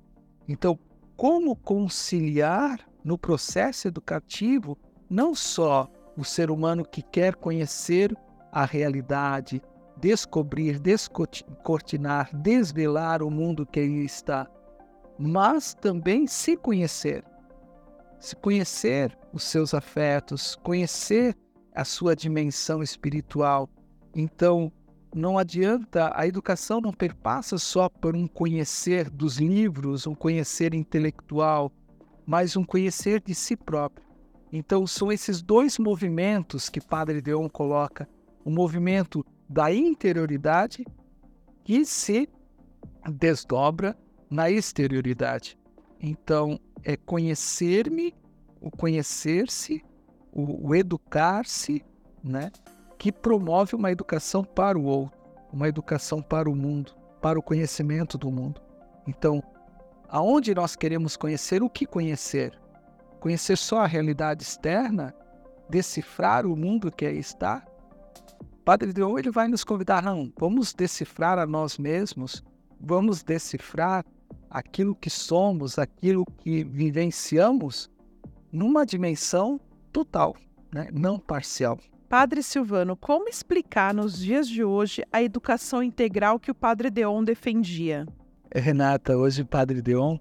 Então, 0.48 0.80
como 1.18 1.56
conciliar 1.56 2.80
no 3.04 3.18
processo 3.18 3.88
educativo 3.88 4.78
não 5.10 5.34
só 5.34 5.90
o 6.16 6.24
ser 6.24 6.52
humano 6.52 6.86
que 6.86 7.02
quer 7.02 7.36
conhecer 7.36 8.16
a 8.52 8.66
realidade, 8.66 9.62
descobrir, 10.00 10.80
descortinar, 10.80 12.30
desvelar 12.36 13.24
o 13.24 13.32
mundo 13.32 13.66
que 13.66 13.80
aí 13.80 14.06
está, 14.06 14.48
mas 15.18 15.74
também 15.74 16.28
se 16.28 16.56
conhecer. 16.56 17.24
Se 18.20 18.36
conhecer 18.36 19.18
os 19.34 19.44
seus 19.44 19.74
afetos, 19.74 20.56
conhecer 20.58 21.36
a 21.74 21.84
sua 21.84 22.16
dimensão 22.16 22.84
espiritual. 22.84 23.70
Então, 24.16 24.72
não 25.18 25.38
adianta, 25.38 26.12
a 26.14 26.28
educação 26.28 26.80
não 26.80 26.94
perpassa 26.94 27.58
só 27.58 27.90
por 27.90 28.16
um 28.16 28.28
conhecer 28.28 29.10
dos 29.10 29.38
livros, 29.38 30.06
um 30.06 30.14
conhecer 30.14 30.76
intelectual, 30.76 31.72
mas 32.24 32.56
um 32.56 32.64
conhecer 32.64 33.20
de 33.22 33.34
si 33.34 33.56
próprio. 33.56 34.06
Então, 34.54 34.86
são 34.86 35.12
esses 35.12 35.42
dois 35.42 35.80
movimentos 35.80 36.70
que 36.70 36.80
Padre 36.80 37.20
Deon 37.20 37.50
coloca: 37.50 38.08
o 38.46 38.52
movimento 38.52 39.26
da 39.50 39.74
interioridade 39.74 40.86
que 41.64 41.84
se 41.84 42.30
desdobra 43.12 43.98
na 44.30 44.52
exterioridade. 44.52 45.58
Então, 46.00 46.60
é 46.84 46.96
conhecer-me, 46.96 48.14
o 48.62 48.70
conhecer-se 48.70 49.84
o, 50.32 50.70
o 50.70 50.76
educar-se, 50.76 51.84
né, 52.24 52.52
que 52.98 53.12
promove 53.12 53.76
uma 53.76 53.92
educação 53.92 54.44
para 54.44 54.78
o 54.78 54.84
outro, 54.84 55.18
uma 55.52 55.68
educação 55.68 56.22
para 56.22 56.50
o 56.50 56.56
mundo, 56.56 56.94
para 57.22 57.38
o 57.38 57.44
conhecimento 57.44 58.18
do 58.18 58.32
mundo. 58.32 58.62
Então, 59.08 59.42
aonde 60.10 60.54
nós 60.54 60.76
queremos 60.76 61.16
conhecer, 61.16 61.62
o 61.62 61.70
que 61.70 61.86
conhecer? 61.86 62.58
Conhecer 63.20 63.58
só 63.58 63.80
a 63.80 63.88
realidade 63.88 64.44
externa, 64.44 65.14
decifrar 65.70 66.46
o 66.46 66.56
mundo 66.56 66.92
que 66.92 67.06
aí 67.06 67.20
está? 67.20 67.66
Padre 68.66 68.92
Deon 68.92 69.18
ele 69.18 69.32
vai 69.32 69.48
nos 69.48 69.64
convidar, 69.64 70.04
não, 70.04 70.32
vamos 70.38 70.74
decifrar 70.74 71.40
a 71.40 71.46
nós 71.46 71.78
mesmos, 71.78 72.44
vamos 72.80 73.24
decifrar 73.24 74.06
aquilo 74.50 74.96
que 74.96 75.10
somos, 75.10 75.80
aquilo 75.80 76.26
que 76.26 76.64
vivenciamos 76.64 77.90
numa 78.52 78.86
dimensão 78.86 79.60
total, 79.92 80.36
né? 80.74 80.90
não 80.92 81.18
parcial. 81.18 81.80
Padre 82.10 82.42
Silvano, 82.42 82.96
como 82.96 83.28
explicar 83.28 83.94
nos 83.94 84.18
dias 84.18 84.48
de 84.48 84.64
hoje 84.64 85.04
a 85.12 85.22
educação 85.22 85.84
integral 85.84 86.40
que 86.40 86.50
o 86.50 86.56
Padre 86.56 86.90
Deon 86.90 87.22
defendia? 87.22 88.08
Renata, 88.56 89.18
hoje 89.18 89.42
o 89.42 89.46
Padre 89.46 89.82
Deon, 89.82 90.18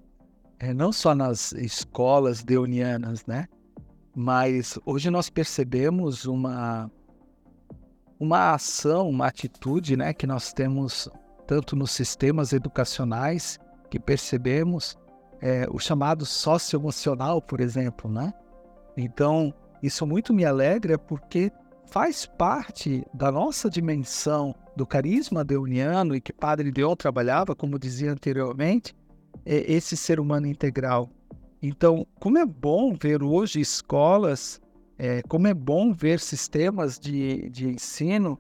é, 0.59 0.75
não 0.75 0.91
só 0.91 1.15
nas 1.15 1.53
escolas 1.53 2.43
deonianas, 2.43 3.25
né? 3.25 3.47
Mas 4.17 4.77
hoje 4.85 5.11
nós 5.11 5.31
percebemos 5.31 6.25
uma, 6.25 6.91
uma 8.19 8.55
ação, 8.55 9.09
uma 9.09 9.29
atitude 9.29 9.97
né, 9.97 10.13
que 10.13 10.27
nós 10.27 10.53
temos 10.53 11.09
tanto 11.47 11.77
nos 11.77 11.93
sistemas 11.93 12.53
educacionais, 12.53 13.61
que 13.89 14.01
percebemos 14.01 14.99
é, 15.41 15.69
o 15.71 15.79
chamado 15.79 16.27
socioemocional, 16.27 17.41
por 17.41 17.61
exemplo, 17.61 18.11
né? 18.11 18.35
Então, 18.97 19.55
isso 19.81 20.05
muito 20.05 20.35
me 20.35 20.45
alegra 20.45 20.99
porque 20.99 21.53
faz 21.91 22.27
parte 22.27 23.05
da 23.13 23.31
nossa 23.31 23.71
dimensão 23.71 24.55
do 24.77 24.87
carisma 24.87 25.45
deuniano 25.45 26.15
e 26.15 26.21
que 26.21 26.33
Padre 26.33 26.71
Deon 26.71 26.95
trabalhava, 26.95 27.55
como 27.55 27.79
dizia 27.79 28.13
anteriormente, 28.13 28.95
é 29.45 29.73
esse 29.73 29.97
ser 29.97 30.21
humano 30.21 30.47
integral. 30.47 31.09
Então, 31.63 32.07
como 32.21 32.39
é 32.39 32.45
bom 32.45 32.95
ver 32.95 33.23
hoje 33.23 33.61
escolas, 33.61 34.61
é, 34.99 35.23
como 35.23 35.47
é 35.47 35.55
bom 35.55 35.93
ver 35.93 36.21
sistemas 36.21 36.99
de, 36.99 37.49
de 37.51 37.69
ensino 37.69 38.39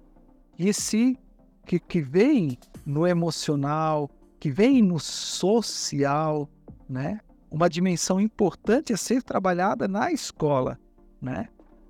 que 0.56 0.72
se 0.72 1.18
que, 1.64 1.80
que 1.80 2.00
vem 2.00 2.56
no 2.84 3.06
emocional, 3.06 4.08
que 4.38 4.50
vem 4.50 4.80
no 4.80 5.00
social, 5.00 6.48
né? 6.88 7.18
Uma 7.50 7.68
dimensão 7.68 8.20
importante 8.20 8.92
a 8.92 8.96
ser 8.96 9.22
trabalhada 9.22 9.88
na 9.88 10.12
escola 10.12 10.78
né? 11.20 11.48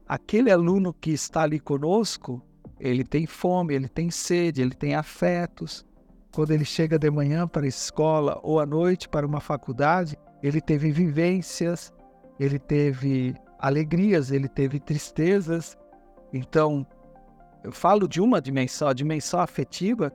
Aquele 0.08 0.52
aluno 0.52 0.92
que 0.92 1.10
está 1.10 1.42
ali 1.42 1.58
conosco, 1.58 2.40
ele 2.78 3.02
tem 3.02 3.26
fome, 3.26 3.74
ele 3.74 3.88
tem 3.88 4.10
sede, 4.10 4.62
ele 4.62 4.74
tem 4.74 4.94
afetos. 4.94 5.84
Quando 6.32 6.52
ele 6.52 6.64
chega 6.64 6.98
de 6.98 7.10
manhã 7.10 7.48
para 7.48 7.64
a 7.64 7.68
escola 7.68 8.38
ou 8.42 8.60
à 8.60 8.66
noite 8.66 9.08
para 9.08 9.26
uma 9.26 9.40
faculdade, 9.40 10.16
ele 10.42 10.60
teve 10.60 10.92
vivências, 10.92 11.92
ele 12.38 12.58
teve 12.58 13.34
alegrias, 13.58 14.30
ele 14.30 14.48
teve 14.48 14.78
tristezas. 14.78 15.76
Então, 16.32 16.86
eu 17.64 17.72
falo 17.72 18.06
de 18.06 18.20
uma 18.20 18.40
dimensão, 18.40 18.86
a 18.86 18.92
dimensão 18.92 19.40
afetiva, 19.40 20.12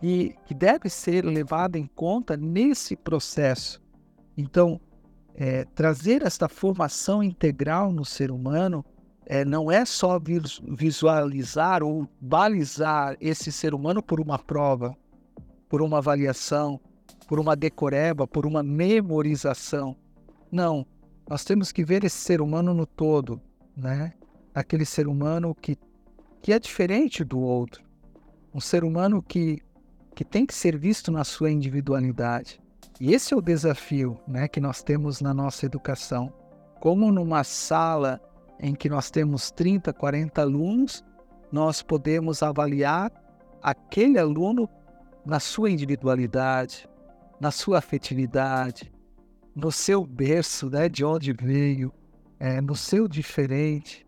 e 0.00 0.36
que 0.44 0.54
deve 0.54 0.88
ser 0.88 1.24
levada 1.24 1.78
em 1.78 1.86
conta 1.86 2.36
nesse 2.36 2.94
processo. 2.94 3.82
Então, 4.36 4.80
é, 5.34 5.64
trazer 5.64 6.22
esta 6.22 6.48
formação 6.48 7.22
integral 7.22 7.90
no 7.90 8.04
ser 8.04 8.30
humano 8.30 8.84
é, 9.26 9.44
não 9.44 9.70
é 9.70 9.84
só 9.84 10.20
visualizar 10.20 11.82
ou 11.82 12.08
balizar 12.20 13.16
esse 13.20 13.50
ser 13.50 13.74
humano 13.74 14.02
por 14.02 14.20
uma 14.20 14.38
prova, 14.38 14.96
por 15.68 15.80
uma 15.82 15.98
avaliação, 15.98 16.80
por 17.26 17.40
uma 17.40 17.56
decoreba, 17.56 18.26
por 18.26 18.46
uma 18.46 18.62
memorização. 18.62 19.96
Não, 20.52 20.86
nós 21.28 21.44
temos 21.44 21.72
que 21.72 21.84
ver 21.84 22.04
esse 22.04 22.18
ser 22.18 22.40
humano 22.40 22.74
no 22.74 22.86
todo, 22.86 23.40
né? 23.76 24.12
Aquele 24.54 24.84
ser 24.84 25.08
humano 25.08 25.54
que, 25.54 25.76
que 26.42 26.52
é 26.52 26.58
diferente 26.58 27.24
do 27.24 27.40
outro. 27.40 27.82
Um 28.54 28.60
ser 28.60 28.84
humano 28.84 29.22
que, 29.22 29.58
que 30.14 30.24
tem 30.24 30.46
que 30.46 30.54
ser 30.54 30.76
visto 30.78 31.10
na 31.10 31.24
sua 31.24 31.50
individualidade. 31.50 32.60
E 33.00 33.12
esse 33.12 33.34
é 33.34 33.36
o 33.36 33.42
desafio 33.42 34.16
né, 34.28 34.46
que 34.46 34.60
nós 34.60 34.80
temos 34.82 35.20
na 35.20 35.34
nossa 35.34 35.66
educação. 35.66 36.32
Como 36.80 37.10
numa 37.10 37.42
sala 37.42 38.20
em 38.58 38.74
que 38.74 38.88
nós 38.88 39.10
temos 39.10 39.50
30, 39.50 39.92
40 39.92 40.40
alunos, 40.40 41.04
nós 41.50 41.82
podemos 41.82 42.42
avaliar 42.42 43.12
aquele 43.62 44.18
aluno 44.18 44.68
na 45.24 45.40
sua 45.40 45.70
individualidade, 45.70 46.88
na 47.40 47.50
sua 47.50 47.78
afetividade, 47.78 48.92
no 49.54 49.70
seu 49.70 50.04
berço, 50.04 50.68
né, 50.68 50.88
de 50.88 51.04
onde 51.04 51.32
veio, 51.32 51.92
é, 52.38 52.60
no 52.60 52.74
seu 52.74 53.06
diferente. 53.06 54.06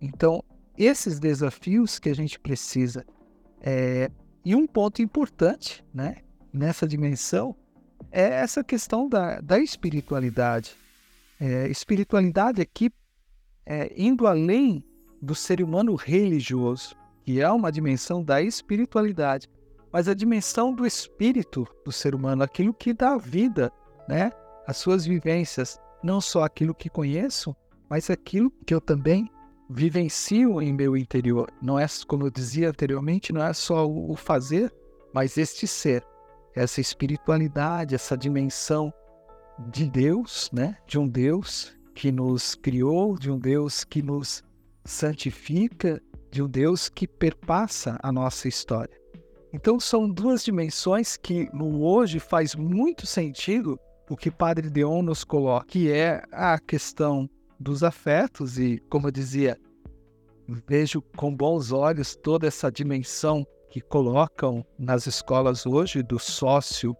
Então, 0.00 0.42
esses 0.76 1.18
desafios 1.18 1.98
que 1.98 2.08
a 2.08 2.14
gente 2.14 2.38
precisa. 2.38 3.04
É, 3.60 4.10
e 4.44 4.54
um 4.54 4.66
ponto 4.66 5.02
importante 5.02 5.84
né, 5.92 6.16
nessa 6.52 6.86
dimensão 6.86 7.54
é 8.10 8.22
essa 8.22 8.62
questão 8.62 9.08
da, 9.08 9.40
da 9.40 9.58
espiritualidade. 9.58 10.76
É, 11.38 11.68
espiritualidade 11.68 12.62
aqui 12.62 12.90
é, 13.66 13.92
indo 13.96 14.26
além 14.26 14.84
do 15.20 15.34
ser 15.34 15.62
humano 15.62 15.94
religioso, 15.94 16.94
que 17.24 17.40
é 17.40 17.50
uma 17.50 17.72
dimensão 17.72 18.22
da 18.22 18.40
espiritualidade, 18.40 19.48
mas 19.92 20.08
a 20.08 20.14
dimensão 20.14 20.72
do 20.72 20.86
espírito 20.86 21.66
do 21.84 21.90
ser 21.90 22.14
humano, 22.14 22.42
aquilo 22.42 22.72
que 22.72 22.92
dá 22.92 23.16
vida, 23.16 23.72
né? 24.08 24.30
As 24.66 24.76
suas 24.76 25.04
vivências, 25.04 25.78
não 26.02 26.20
só 26.20 26.44
aquilo 26.44 26.74
que 26.74 26.88
conheço, 26.88 27.56
mas 27.88 28.10
aquilo 28.10 28.50
que 28.64 28.74
eu 28.74 28.80
também 28.80 29.30
vivencio 29.68 30.60
em 30.62 30.72
meu 30.72 30.96
interior. 30.96 31.50
Não 31.60 31.78
é, 31.78 31.86
como 32.06 32.26
eu 32.26 32.30
dizia 32.30 32.70
anteriormente, 32.70 33.32
não 33.32 33.42
é 33.42 33.52
só 33.52 33.86
o 33.86 34.14
fazer, 34.16 34.72
mas 35.12 35.36
este 35.36 35.66
ser, 35.66 36.04
essa 36.54 36.80
espiritualidade, 36.80 37.94
essa 37.94 38.16
dimensão 38.16 38.92
de 39.70 39.88
Deus, 39.88 40.50
né? 40.52 40.76
De 40.86 40.98
um 40.98 41.08
Deus 41.08 41.75
que 41.96 42.12
nos 42.12 42.54
criou, 42.54 43.18
de 43.18 43.30
um 43.30 43.38
Deus 43.38 43.82
que 43.82 44.02
nos 44.02 44.44
santifica, 44.84 46.00
de 46.30 46.42
um 46.42 46.46
Deus 46.46 46.90
que 46.90 47.08
perpassa 47.08 47.98
a 48.02 48.12
nossa 48.12 48.46
história. 48.46 48.94
Então 49.50 49.80
são 49.80 50.06
duas 50.06 50.44
dimensões 50.44 51.16
que 51.16 51.48
no 51.54 51.82
hoje 51.82 52.20
faz 52.20 52.54
muito 52.54 53.06
sentido 53.06 53.80
o 54.10 54.16
que 54.16 54.30
Padre 54.30 54.68
Deon 54.68 55.00
nos 55.00 55.24
coloca, 55.24 55.66
que 55.66 55.90
é 55.90 56.22
a 56.30 56.58
questão 56.58 57.28
dos 57.58 57.82
afetos 57.82 58.58
e, 58.58 58.78
como 58.90 59.06
eu 59.06 59.10
dizia, 59.10 59.58
vejo 60.68 61.00
com 61.16 61.34
bons 61.34 61.72
olhos 61.72 62.14
toda 62.14 62.46
essa 62.46 62.70
dimensão 62.70 63.44
que 63.70 63.80
colocam 63.80 64.62
nas 64.78 65.06
escolas 65.06 65.64
hoje 65.64 66.02
do 66.02 66.18
sócio 66.18 66.94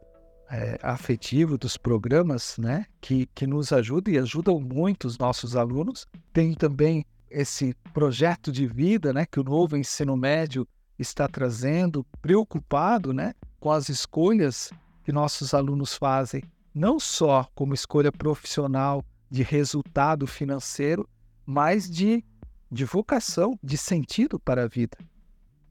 é, 0.50 0.78
afetivo 0.82 1.59
dos 1.59 1.76
programas, 1.76 2.56
né, 2.59 2.87
que, 3.00 3.26
que 3.35 3.46
nos 3.46 3.72
ajudam 3.72 4.14
e 4.14 4.18
ajudam 4.18 4.61
muito 4.61 5.06
os 5.06 5.18
nossos 5.18 5.56
alunos. 5.56 6.06
Tem 6.32 6.54
também 6.54 7.04
esse 7.30 7.74
projeto 7.92 8.52
de 8.52 8.66
vida, 8.66 9.12
né, 9.12 9.26
que 9.26 9.40
o 9.40 9.44
novo 9.44 9.76
ensino 9.76 10.16
médio 10.16 10.66
está 10.98 11.28
trazendo, 11.28 12.06
preocupado, 12.22 13.12
né, 13.12 13.35
com 13.59 13.70
as 13.70 13.88
escolhas 13.88 14.72
que 15.04 15.12
nossos 15.12 15.52
alunos 15.52 15.94
fazem, 15.94 16.42
não 16.74 16.98
só 16.98 17.48
como 17.54 17.74
escolha 17.74 18.12
profissional 18.12 19.04
de 19.30 19.42
resultado 19.42 20.26
financeiro, 20.26 21.09
mas 21.44 21.90
de, 21.90 22.24
de 22.70 22.85
vocação, 22.85 23.59
de 23.62 23.76
sentido 23.76 24.38
para 24.38 24.64
a 24.64 24.68
vida. 24.68 24.96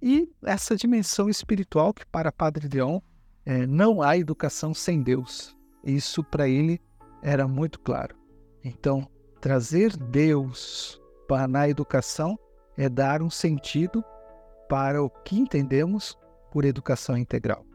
E 0.01 0.29
essa 0.43 0.75
dimensão 0.75 1.29
espiritual 1.29 1.93
que 1.93 2.05
para 2.05 2.31
Padre 2.31 2.67
Leão 2.67 3.01
é, 3.45 3.67
não 3.67 4.01
há 4.01 4.17
educação 4.17 4.73
sem 4.73 5.01
Deus. 5.01 5.55
Isso 5.83 6.23
para 6.23 6.47
ele 6.47 6.81
era 7.21 7.47
muito 7.47 7.79
claro. 7.79 8.15
Então, 8.63 9.07
trazer 9.39 9.95
Deus 9.95 10.99
para 11.27 11.47
na 11.47 11.69
educação 11.69 12.37
é 12.77 12.89
dar 12.89 13.21
um 13.21 13.29
sentido 13.29 14.03
para 14.67 15.03
o 15.03 15.09
que 15.09 15.37
entendemos 15.37 16.17
por 16.51 16.65
educação 16.65 17.17
integral. 17.17 17.65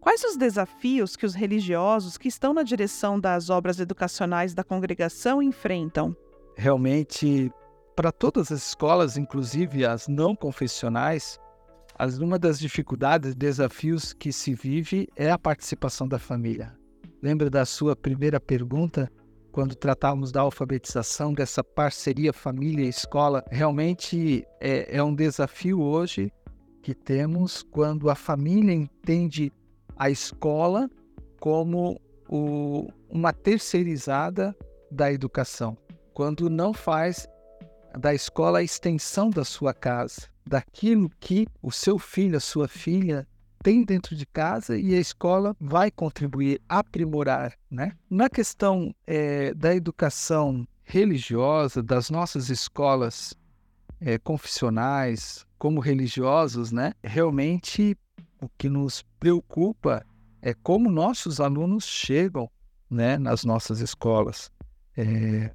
Quais 0.00 0.24
os 0.24 0.36
desafios 0.36 1.14
que 1.14 1.26
os 1.26 1.34
religiosos 1.34 2.16
que 2.16 2.28
estão 2.28 2.54
na 2.54 2.62
direção 2.62 3.20
das 3.20 3.50
obras 3.50 3.78
educacionais 3.78 4.54
da 4.54 4.64
congregação 4.64 5.42
enfrentam? 5.42 6.16
Realmente, 6.56 7.52
para 7.94 8.10
todas 8.10 8.50
as 8.50 8.68
escolas, 8.68 9.18
inclusive 9.18 9.84
as 9.84 10.08
não 10.08 10.34
confessionais, 10.34 11.38
uma 12.18 12.38
das 12.38 12.58
dificuldades, 12.58 13.34
desafios 13.34 14.14
que 14.14 14.32
se 14.32 14.54
vive 14.54 15.06
é 15.14 15.30
a 15.30 15.38
participação 15.38 16.08
da 16.08 16.18
família. 16.18 16.74
Lembra 17.22 17.50
da 17.50 17.66
sua 17.66 17.94
primeira 17.94 18.40
pergunta, 18.40 19.12
quando 19.52 19.74
tratávamos 19.74 20.32
da 20.32 20.40
alfabetização, 20.40 21.34
dessa 21.34 21.62
parceria 21.62 22.32
família-escola? 22.32 23.44
Realmente 23.50 24.46
é, 24.58 24.96
é 24.96 25.02
um 25.02 25.14
desafio 25.14 25.82
hoje 25.82 26.32
que 26.82 26.94
temos 26.94 27.62
quando 27.62 28.08
a 28.08 28.14
família 28.14 28.72
entende 28.72 29.52
a 29.94 30.08
escola 30.08 30.88
como 31.38 32.00
o, 32.30 32.88
uma 33.10 33.34
terceirizada 33.34 34.56
da 34.90 35.12
educação, 35.12 35.76
quando 36.14 36.48
não 36.48 36.72
faz 36.72 37.28
da 37.98 38.14
escola 38.14 38.58
a 38.58 38.62
extensão 38.62 39.30
da 39.30 39.44
sua 39.44 39.74
casa 39.74 40.30
daquilo 40.46 41.10
que 41.20 41.46
o 41.62 41.70
seu 41.70 41.98
filho, 41.98 42.36
a 42.36 42.40
sua 42.40 42.66
filha 42.66 43.26
tem 43.62 43.84
dentro 43.84 44.16
de 44.16 44.26
casa 44.26 44.76
e 44.76 44.94
a 44.94 44.98
escola 44.98 45.54
vai 45.60 45.90
contribuir, 45.90 46.60
aprimorar, 46.68 47.56
né? 47.70 47.92
Na 48.08 48.28
questão 48.28 48.94
é, 49.06 49.52
da 49.54 49.74
educação 49.74 50.66
religiosa, 50.82 51.82
das 51.82 52.10
nossas 52.10 52.48
escolas 52.48 53.34
é, 54.00 54.18
confessionais, 54.18 55.46
como 55.58 55.78
religiosos, 55.78 56.72
né? 56.72 56.94
Realmente 57.04 57.96
o 58.40 58.48
que 58.48 58.68
nos 58.68 59.02
preocupa 59.20 60.04
é 60.42 60.54
como 60.54 60.90
nossos 60.90 61.38
alunos 61.38 61.84
chegam, 61.84 62.50
né, 62.90 63.18
nas 63.18 63.44
nossas 63.44 63.80
escolas, 63.80 64.50
é, 64.96 65.52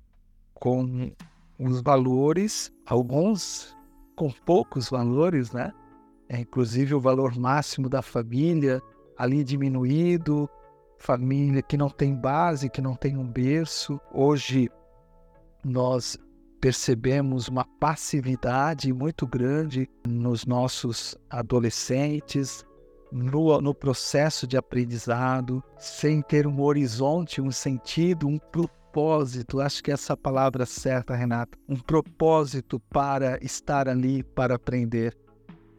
com 0.53 1.11
os 1.59 1.81
valores, 1.81 2.71
alguns 2.85 3.75
com 4.15 4.29
poucos 4.29 4.89
valores, 4.89 5.51
né? 5.51 5.71
É, 6.27 6.39
inclusive 6.39 6.93
o 6.95 6.99
valor 6.99 7.37
máximo 7.37 7.87
da 7.87 8.01
família 8.01 8.81
ali 9.17 9.43
diminuído, 9.43 10.49
família 10.97 11.61
que 11.61 11.77
não 11.77 11.89
tem 11.89 12.15
base, 12.15 12.69
que 12.69 12.81
não 12.81 12.95
tem 12.95 13.17
um 13.17 13.27
berço. 13.27 13.99
Hoje 14.11 14.69
nós 15.63 16.17
percebemos 16.59 17.47
uma 17.47 17.65
passividade 17.79 18.91
muito 18.91 19.27
grande 19.27 19.87
nos 20.07 20.45
nossos 20.45 21.15
adolescentes, 21.29 22.65
no, 23.11 23.61
no 23.61 23.73
processo 23.73 24.47
de 24.47 24.57
aprendizado, 24.57 25.63
sem 25.77 26.21
ter 26.21 26.47
um 26.47 26.61
horizonte, 26.61 27.39
um 27.39 27.51
sentido, 27.51 28.27
um 28.27 28.39
propósito 28.39 28.84
propósito, 28.95 29.59
acho 29.59 29.83
que 29.83 29.91
essa 29.91 30.15
palavra 30.15 30.65
certa, 30.65 31.13
Renato, 31.13 31.57
um 31.67 31.75
propósito 31.75 32.79
para 32.79 33.37
estar 33.43 33.89
ali, 33.89 34.23
para 34.23 34.55
aprender. 34.55 35.13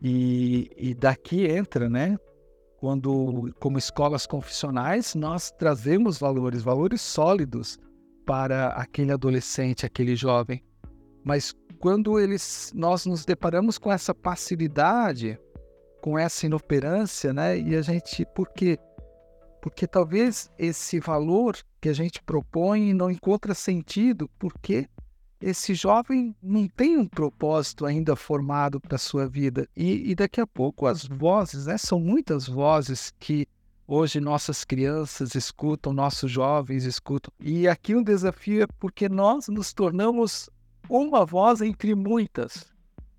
E, 0.02 0.70
e 0.76 0.92
daqui 0.92 1.46
entra, 1.46 1.88
né? 1.88 2.18
Quando, 2.78 3.54
como 3.58 3.78
escolas 3.78 4.26
confessionais, 4.26 5.14
nós 5.14 5.50
trazemos 5.50 6.18
valores, 6.18 6.62
valores 6.62 7.00
sólidos 7.00 7.78
para 8.26 8.68
aquele 8.68 9.12
adolescente, 9.12 9.86
aquele 9.86 10.14
jovem. 10.14 10.62
Mas 11.24 11.54
quando 11.78 12.20
eles, 12.20 12.70
nós 12.74 13.06
nos 13.06 13.24
deparamos 13.24 13.78
com 13.78 13.90
essa 13.90 14.14
passividade, 14.14 15.38
com 16.02 16.18
essa 16.18 16.44
inoperância, 16.44 17.32
né? 17.32 17.58
E 17.58 17.74
a 17.74 17.80
gente, 17.80 18.26
por 18.34 18.50
quê? 18.50 18.78
Porque 19.66 19.84
talvez 19.84 20.48
esse 20.56 21.00
valor 21.00 21.58
que 21.80 21.88
a 21.88 21.92
gente 21.92 22.22
propõe 22.22 22.94
não 22.94 23.10
encontra 23.10 23.52
sentido, 23.52 24.30
porque 24.38 24.88
esse 25.40 25.74
jovem 25.74 26.36
não 26.40 26.68
tem 26.68 26.96
um 26.96 27.04
propósito 27.04 27.84
ainda 27.84 28.14
formado 28.14 28.80
para 28.80 28.94
a 28.94 28.98
sua 28.98 29.28
vida. 29.28 29.68
E, 29.76 30.12
e, 30.12 30.14
daqui 30.14 30.40
a 30.40 30.46
pouco 30.46 30.86
as 30.86 31.04
vozes, 31.04 31.66
né? 31.66 31.76
São 31.76 31.98
muitas 31.98 32.46
vozes 32.46 33.12
que 33.18 33.48
hoje 33.88 34.20
nossas 34.20 34.62
crianças 34.62 35.34
escutam, 35.34 35.92
nossos 35.92 36.30
jovens 36.30 36.84
escutam. 36.84 37.32
E 37.40 37.66
aqui 37.66 37.92
um 37.96 38.04
desafio 38.04 38.62
é 38.62 38.66
porque 38.78 39.08
nós 39.08 39.48
nos 39.48 39.72
tornamos 39.72 40.48
uma 40.88 41.26
voz 41.26 41.60
entre 41.60 41.92
muitas. 41.92 42.72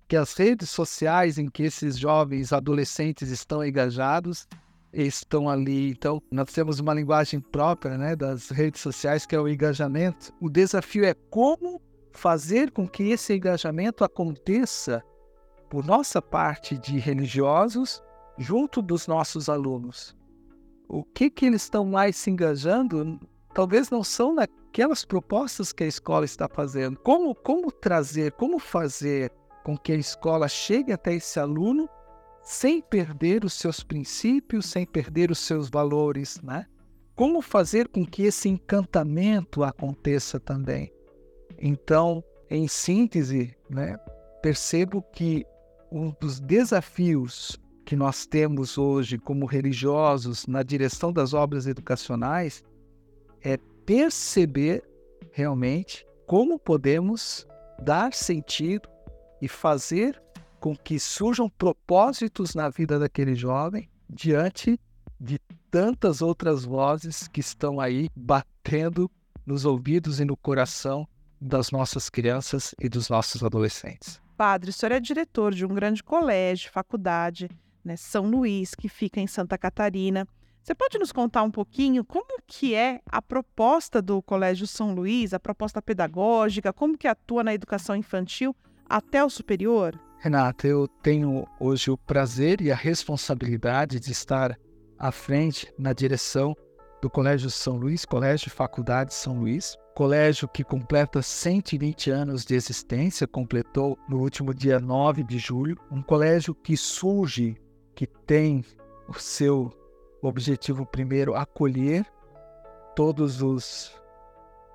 Que 0.08 0.16
as 0.16 0.32
redes 0.32 0.70
sociais 0.70 1.36
em 1.36 1.50
que 1.50 1.64
esses 1.64 1.98
jovens 1.98 2.54
adolescentes 2.54 3.28
estão 3.28 3.62
engajados 3.62 4.48
estão 4.92 5.48
ali. 5.48 5.90
Então, 5.90 6.22
nós 6.30 6.52
temos 6.52 6.80
uma 6.80 6.94
linguagem 6.94 7.40
própria 7.40 7.96
né, 7.96 8.16
das 8.16 8.48
redes 8.50 8.80
sociais 8.80 9.26
que 9.26 9.34
é 9.34 9.40
o 9.40 9.48
engajamento. 9.48 10.32
O 10.40 10.48
desafio 10.48 11.04
é 11.04 11.14
como 11.30 11.80
fazer 12.12 12.70
com 12.72 12.88
que 12.88 13.04
esse 13.10 13.34
engajamento 13.34 14.04
aconteça 14.04 15.02
por 15.68 15.84
nossa 15.84 16.20
parte 16.20 16.76
de 16.78 16.98
religiosos 16.98 18.02
junto 18.38 18.80
dos 18.80 19.06
nossos 19.06 19.48
alunos. 19.48 20.16
O 20.88 21.04
que 21.04 21.28
que 21.28 21.46
eles 21.46 21.62
estão 21.62 21.84
mais 21.84 22.16
se 22.16 22.30
engajando? 22.30 23.20
Talvez 23.54 23.90
não 23.90 24.02
são 24.02 24.34
naquelas 24.34 25.04
propostas 25.04 25.72
que 25.72 25.84
a 25.84 25.86
escola 25.86 26.24
está 26.24 26.48
fazendo. 26.48 26.98
Como 27.00 27.34
como 27.34 27.70
trazer, 27.70 28.32
como 28.32 28.58
fazer 28.58 29.30
com 29.64 29.76
que 29.76 29.92
a 29.92 29.96
escola 29.96 30.48
chegue 30.48 30.92
até 30.92 31.14
esse 31.14 31.38
aluno 31.38 31.88
sem 32.48 32.80
perder 32.80 33.44
os 33.44 33.52
seus 33.52 33.82
princípios, 33.82 34.64
sem 34.64 34.86
perder 34.86 35.30
os 35.30 35.38
seus 35.38 35.68
valores, 35.68 36.40
né? 36.40 36.64
Como 37.14 37.42
fazer 37.42 37.88
com 37.88 38.06
que 38.06 38.22
esse 38.22 38.48
encantamento 38.48 39.62
aconteça 39.62 40.40
também? 40.40 40.90
Então, 41.58 42.24
em 42.48 42.66
síntese, 42.66 43.54
né, 43.68 43.98
percebo 44.40 45.02
que 45.12 45.44
um 45.92 46.10
dos 46.18 46.40
desafios 46.40 47.60
que 47.84 47.94
nós 47.94 48.24
temos 48.24 48.78
hoje 48.78 49.18
como 49.18 49.44
religiosos 49.44 50.46
na 50.46 50.62
direção 50.62 51.12
das 51.12 51.34
obras 51.34 51.66
educacionais 51.66 52.64
é 53.42 53.58
perceber 53.84 54.82
realmente 55.32 56.06
como 56.26 56.58
podemos 56.58 57.46
dar 57.82 58.14
sentido 58.14 58.88
e 59.42 59.48
fazer 59.48 60.18
com 60.60 60.76
que 60.76 60.98
surjam 60.98 61.48
propósitos 61.48 62.54
na 62.54 62.68
vida 62.68 62.98
daquele 62.98 63.34
jovem 63.34 63.88
diante 64.08 64.78
de 65.20 65.38
tantas 65.70 66.22
outras 66.22 66.64
vozes 66.64 67.28
que 67.28 67.40
estão 67.40 67.80
aí 67.80 68.08
batendo 68.14 69.10
nos 69.44 69.64
ouvidos 69.64 70.20
e 70.20 70.24
no 70.24 70.36
coração 70.36 71.06
das 71.40 71.70
nossas 71.70 72.08
crianças 72.10 72.74
e 72.80 72.88
dos 72.88 73.08
nossos 73.08 73.42
adolescentes. 73.42 74.20
Padre, 74.36 74.70
o 74.70 74.72
senhor 74.72 74.92
é 74.92 75.00
diretor 75.00 75.52
de 75.52 75.64
um 75.64 75.74
grande 75.74 76.02
colégio, 76.02 76.70
faculdade, 76.70 77.48
né, 77.84 77.96
São 77.96 78.26
Luís, 78.26 78.74
que 78.74 78.88
fica 78.88 79.20
em 79.20 79.26
Santa 79.26 79.58
Catarina. 79.58 80.26
Você 80.62 80.74
pode 80.74 80.98
nos 80.98 81.12
contar 81.12 81.42
um 81.42 81.50
pouquinho 81.50 82.04
como 82.04 82.40
que 82.46 82.74
é 82.74 83.00
a 83.10 83.22
proposta 83.22 84.02
do 84.02 84.20
Colégio 84.22 84.66
São 84.66 84.94
Luís, 84.94 85.32
a 85.32 85.40
proposta 85.40 85.80
pedagógica, 85.80 86.72
como 86.72 86.98
que 86.98 87.08
atua 87.08 87.42
na 87.42 87.54
educação 87.54 87.96
infantil 87.96 88.54
até 88.88 89.24
o 89.24 89.30
superior? 89.30 89.98
Renata, 90.20 90.66
eu 90.66 90.88
tenho 91.00 91.46
hoje 91.60 91.92
o 91.92 91.96
prazer 91.96 92.60
e 92.60 92.72
a 92.72 92.74
responsabilidade 92.74 94.00
de 94.00 94.10
estar 94.10 94.58
à 94.98 95.12
frente 95.12 95.72
na 95.78 95.92
direção 95.92 96.56
do 97.00 97.08
Colégio 97.08 97.48
São 97.48 97.76
Luís, 97.76 98.04
Colégio 98.04 98.50
Faculdade 98.50 99.14
São 99.14 99.38
Luís, 99.38 99.76
colégio 99.94 100.48
que 100.48 100.64
completa 100.64 101.22
120 101.22 102.10
anos 102.10 102.44
de 102.44 102.56
existência, 102.56 103.28
completou 103.28 103.96
no 104.08 104.18
último 104.18 104.52
dia 104.52 104.80
9 104.80 105.22
de 105.22 105.38
julho, 105.38 105.76
um 105.88 106.02
colégio 106.02 106.52
que 106.52 106.76
surge, 106.76 107.56
que 107.94 108.06
tem 108.06 108.64
o 109.08 109.14
seu 109.14 109.70
objetivo 110.20 110.84
primeiro 110.84 111.36
acolher 111.36 112.04
todos 112.96 113.40
os 113.40 113.92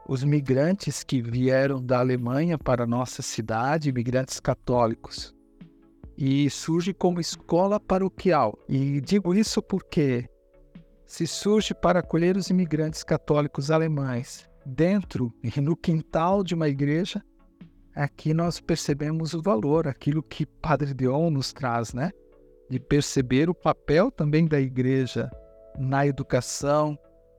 os 0.08 0.24
migrantes 0.24 1.04
que 1.04 1.22
vieram 1.22 1.82
da 1.82 2.00
Alemanha 2.00 2.58
para 2.58 2.86
nossa 2.86 3.22
cidade, 3.22 3.90
imigrantes 3.90 4.40
católicos. 4.40 5.34
E 6.18 6.50
surge 6.50 6.94
como 6.94 7.20
escola 7.20 7.80
paroquial. 7.80 8.58
E 8.68 9.02
digo 9.02 9.34
isso 9.34 9.62
porque 9.62 10.30
se 11.06 11.26
surge 11.26 11.74
para 11.74 12.00
acolher 12.00 12.38
os 12.38 12.50
imigrantes 12.50 13.04
católicos 13.04 13.72
alemães 13.72 14.48
dentro 14.66 15.34
e 15.44 15.62
no 15.62 15.76
quintal 15.76 16.44
de 16.44 16.54
uma 16.54 16.68
igreja, 16.70 17.24
aqui 17.96 18.34
nós 18.34 18.60
percebemos 18.60 19.34
o 19.34 19.42
valor, 19.42 19.88
aquilo 19.88 20.24
que 20.24 20.46
Padre 20.46 20.94
Deon 20.94 21.30
nos 21.30 21.54
traz, 21.54 21.94
né? 21.94 22.12
De 22.70 22.80
perceber 22.80 23.50
o 23.50 23.56
papel 23.56 24.10
também 24.12 24.48
da 24.48 24.60
igreja 24.60 25.30
na 25.78 26.06
educação, 26.06 26.98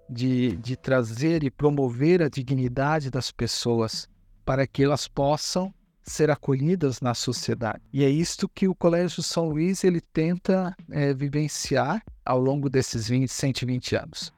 de, 0.09 0.57
de 0.57 0.77
trazer 0.77 1.43
e 1.43 1.51
promover 1.51 2.23
a 2.23 2.29
dignidade 2.29 3.11
das 3.11 3.31
pessoas 3.31 4.09
para 4.45 4.67
que 4.67 4.83
elas 4.85 5.09
possam 5.09 5.73
ser 6.03 6.31
acolhidas 6.31 7.01
na 7.01 7.14
sociedade. 7.14 7.81
E 7.93 8.05
é 8.05 8.09
isto 8.09 8.49
que 8.49 8.69
o 8.69 8.75
Colégio 8.75 9.23
São 9.23 9.49
Luís 9.49 9.83
ele 9.85 10.01
tenta 10.01 10.77
é, 10.90 11.14
vivenciar 11.14 12.03
ao 12.25 12.38
longo 12.38 12.69
desses 12.69 13.09
20, 13.09 13.29
120 13.29 13.97
anos. 13.97 14.33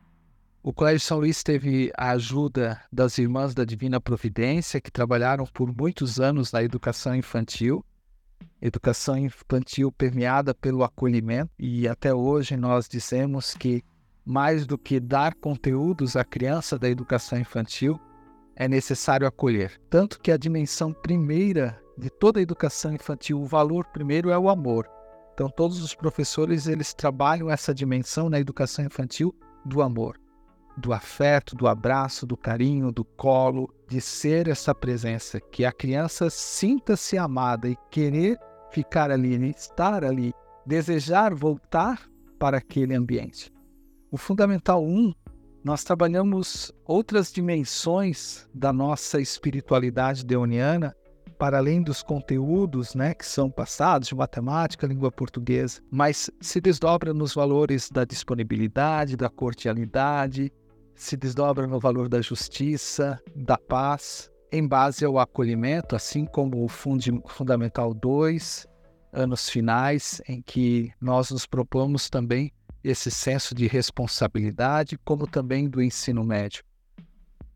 O 0.63 0.73
Colégio 0.73 1.01
São 1.01 1.19
Luís 1.19 1.43
teve 1.43 1.93
a 1.97 2.11
ajuda 2.11 2.81
das 2.93 3.19
Irmãs 3.19 3.55
da 3.55 3.65
Divina 3.65 4.01
Providência, 4.01 4.81
que 4.81 4.91
trabalharam 4.91 5.45
por 5.47 5.73
muitos 5.73 6.19
anos 6.19 6.51
na 6.51 6.63
educação 6.63 7.15
infantil, 7.15 7.85
educação 8.61 9.17
infantil 9.17 9.93
permeada 9.93 10.55
pelo 10.55 10.83
acolhimento, 10.83 11.51
e 11.59 11.87
até 11.87 12.13
hoje 12.13 12.57
nós 12.57 12.89
dizemos 12.89 13.55
que 13.55 13.85
mais 14.27 14.67
do 14.67 14.77
que 14.77 14.99
dar 14.99 15.35
conteúdos 15.37 16.17
à 16.17 16.25
criança 16.25 16.79
da 16.79 16.89
educação 16.89 17.39
infantil, 17.39 18.01
é 18.57 18.67
necessário 18.67 19.27
acolher. 19.27 19.81
Tanto 19.89 20.21
que 20.21 20.33
a 20.33 20.37
dimensão 20.37 20.93
primeira 20.93 21.81
de 21.97 22.11
toda 22.11 22.41
a 22.41 22.43
educação 22.43 22.93
infantil, 22.93 23.41
o 23.41 23.47
valor 23.47 23.87
primeiro 23.93 24.31
é 24.31 24.39
o 24.39 24.51
amor. 24.51 24.87
Então 25.33 25.49
todos 25.49 25.83
os 25.83 25.95
professores 25.95 26.67
eles 26.67 26.93
trabalham 26.93 27.51
essa 27.51 27.73
dimensão 27.73 28.29
na 28.29 28.41
educação 28.41 28.85
infantil 28.85 29.35
do 29.65 29.81
amor 29.81 30.19
do 30.77 30.93
afeto, 30.93 31.57
do 31.57 31.67
abraço, 31.67 32.27
do 32.27 32.37
carinho, 32.37 32.93
do 32.93 33.05
colo, 33.05 33.73
de 33.89 34.01
ser 34.01 34.49
essa 34.49 34.75
presença, 34.75 35.41
que 35.41 35.65
a 35.65 35.73
criança 35.73 36.29
sinta-se 36.29 37.17
amada 37.17 37.69
e 37.69 37.77
querer 37.91 38.39
ficar 38.71 39.11
ali, 39.11 39.35
estar 39.51 40.05
ali, 40.05 40.33
desejar 40.67 41.35
voltar 41.35 42.03
para 42.39 42.59
aquele 42.59 42.95
ambiente. 42.95 43.51
O 44.09 44.17
Fundamental 44.17 44.85
1, 44.85 45.13
nós 45.65 45.83
trabalhamos 45.83 46.73
outras 46.85 47.33
dimensões 47.33 48.49
da 48.55 48.73
nossa 48.73 49.21
espiritualidade 49.21 50.25
deoniana, 50.25 50.95
para 51.37 51.59
além 51.59 51.83
dos 51.83 52.05
conteúdos 52.05 52.95
né, 52.95 53.15
que 53.15 53.27
são 53.27 53.51
passados 53.51 54.09
de 54.09 54.15
matemática, 54.15 54.87
língua 54.87 55.11
portuguesa, 55.11 55.83
mas 55.91 56.31
se 56.41 56.61
desdobra 56.61 57.13
nos 57.13 57.35
valores 57.35 57.91
da 57.91 58.05
disponibilidade, 58.05 59.17
da 59.17 59.29
cordialidade, 59.29 60.53
se 60.95 61.17
desdobra 61.17 61.67
no 61.67 61.81
valor 61.81 62.09
da 62.09 62.23
justiça, 62.23 63.21
da 63.35 63.59
paz, 63.59 64.31
em 64.53 64.67
base 64.67 65.05
ao 65.05 65.19
acolhimento, 65.19 65.97
assim 65.97 66.25
como 66.25 66.65
o 66.65 66.69
Fundamental 66.69 67.93
2, 67.93 68.67
anos 69.13 69.51
finais, 69.51 70.23
em 70.29 70.41
que 70.41 70.93
nós 71.01 71.33
nos 71.33 71.45
propomos 71.45 72.09
também 72.09 72.53
esse 72.87 73.11
senso 73.11 73.55
de 73.55 73.67
responsabilidade, 73.67 74.97
como 75.05 75.27
também 75.27 75.69
do 75.69 75.83
ensino 75.83 76.23
médio. 76.23 76.63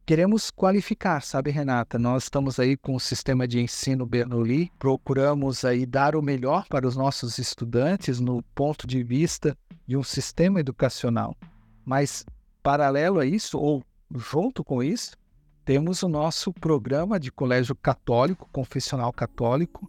Queremos 0.04 0.50
qualificar, 0.50 1.22
sabe, 1.22 1.52
Renata? 1.52 1.96
Nós 1.96 2.24
estamos 2.24 2.58
aí 2.58 2.76
com 2.76 2.96
o 2.96 3.00
sistema 3.00 3.46
de 3.46 3.60
ensino 3.60 4.04
Bernoulli, 4.04 4.72
procuramos 4.76 5.64
aí 5.64 5.86
dar 5.86 6.16
o 6.16 6.22
melhor 6.22 6.66
para 6.68 6.86
os 6.86 6.96
nossos 6.96 7.38
estudantes 7.38 8.18
no 8.18 8.42
ponto 8.54 8.88
de 8.88 9.04
vista 9.04 9.56
de 9.86 9.96
um 9.96 10.02
sistema 10.02 10.58
educacional. 10.58 11.36
Mas 11.84 12.24
Paralelo 12.60 13.20
a 13.20 13.24
isso, 13.24 13.56
ou 13.56 13.84
junto 14.14 14.64
com 14.64 14.82
isso, 14.82 15.16
temos 15.64 16.02
o 16.02 16.08
nosso 16.08 16.52
programa 16.52 17.20
de 17.20 17.30
colégio 17.30 17.76
católico, 17.76 18.48
confessional 18.52 19.12
católico, 19.12 19.88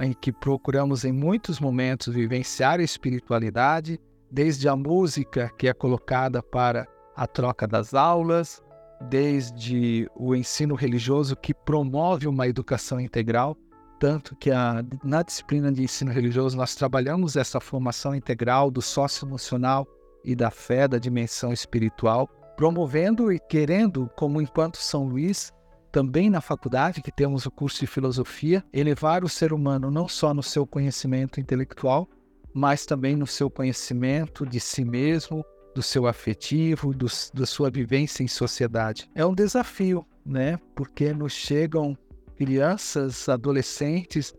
em 0.00 0.14
que 0.14 0.32
procuramos 0.32 1.04
em 1.04 1.12
muitos 1.12 1.60
momentos 1.60 2.14
vivenciar 2.14 2.80
a 2.80 2.82
espiritualidade, 2.82 4.00
desde 4.30 4.68
a 4.68 4.76
música 4.76 5.50
que 5.58 5.68
é 5.68 5.72
colocada 5.72 6.42
para 6.42 6.86
a 7.16 7.26
troca 7.26 7.66
das 7.66 7.94
aulas, 7.94 8.62
desde 9.08 10.08
o 10.16 10.34
ensino 10.34 10.74
religioso 10.74 11.36
que 11.36 11.54
promove 11.54 12.26
uma 12.26 12.46
educação 12.46 13.00
integral, 13.00 13.56
tanto 13.98 14.36
que 14.36 14.50
a, 14.50 14.84
na 15.02 15.22
disciplina 15.22 15.72
de 15.72 15.82
ensino 15.82 16.12
religioso 16.12 16.56
nós 16.56 16.74
trabalhamos 16.74 17.36
essa 17.36 17.60
formação 17.60 18.14
integral 18.14 18.70
do 18.70 18.80
socioemocional 18.80 19.86
e 20.24 20.36
da 20.36 20.50
fé, 20.50 20.86
da 20.86 20.98
dimensão 20.98 21.52
espiritual, 21.52 22.28
promovendo 22.56 23.32
e 23.32 23.38
querendo, 23.38 24.10
como 24.16 24.40
enquanto 24.40 24.76
São 24.76 25.04
Luís, 25.04 25.52
também 25.90 26.28
na 26.28 26.40
faculdade, 26.40 27.02
que 27.02 27.10
temos 27.10 27.46
o 27.46 27.50
curso 27.50 27.80
de 27.80 27.86
filosofia, 27.86 28.64
elevar 28.72 29.24
o 29.24 29.28
ser 29.28 29.52
humano 29.52 29.90
não 29.90 30.06
só 30.06 30.34
no 30.34 30.42
seu 30.42 30.66
conhecimento 30.66 31.40
intelectual, 31.40 32.08
mas 32.54 32.86
também 32.86 33.16
no 33.16 33.26
seu 33.26 33.50
conhecimento 33.50 34.46
de 34.46 34.60
si 34.60 34.84
mesmo, 34.84 35.44
do 35.74 35.82
seu 35.82 36.06
afetivo, 36.06 36.94
do, 36.94 37.06
da 37.34 37.46
sua 37.46 37.70
vivência 37.70 38.22
em 38.22 38.28
sociedade. 38.28 39.08
É 39.14 39.24
um 39.24 39.34
desafio, 39.34 40.06
né? 40.24 40.58
Porque 40.74 41.12
nos 41.12 41.32
chegam 41.32 41.96
crianças, 42.36 43.28
adolescentes 43.28 44.34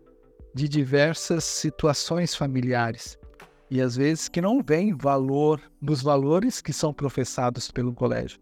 de 0.54 0.68
diversas 0.68 1.44
situações 1.44 2.34
familiares 2.34 3.18
e 3.70 3.80
às 3.80 3.96
vezes 3.96 4.28
que 4.28 4.40
não 4.40 4.62
veem 4.62 4.96
valor 4.96 5.60
nos 5.80 6.02
valores 6.02 6.60
que 6.60 6.72
são 6.72 6.92
professados 6.92 7.70
pelo 7.70 7.94
colégio. 7.94 8.40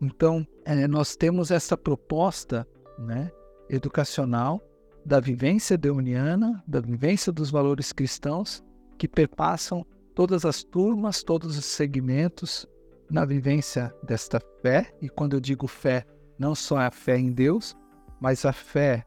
Então, 0.00 0.46
é, 0.64 0.88
nós 0.88 1.14
temos 1.14 1.50
essa 1.50 1.76
proposta 1.76 2.66
né, 2.98 3.30
educacional 3.68 4.60
da 5.04 5.20
vivência 5.20 5.76
deuniana, 5.76 6.62
da 6.66 6.80
vivência 6.80 7.30
dos 7.30 7.50
valores 7.50 7.92
cristãos, 7.92 8.64
que 9.02 9.08
perpassam 9.08 9.84
todas 10.14 10.44
as 10.44 10.62
turmas, 10.62 11.24
todos 11.24 11.58
os 11.58 11.64
segmentos 11.64 12.64
na 13.10 13.24
vivência 13.24 13.92
desta 14.00 14.40
fé. 14.62 14.94
E 15.02 15.08
quando 15.08 15.34
eu 15.34 15.40
digo 15.40 15.66
fé, 15.66 16.06
não 16.38 16.54
só 16.54 16.78
a 16.78 16.88
fé 16.88 17.18
em 17.18 17.32
Deus, 17.32 17.76
mas 18.20 18.46
a 18.46 18.52
fé 18.52 19.04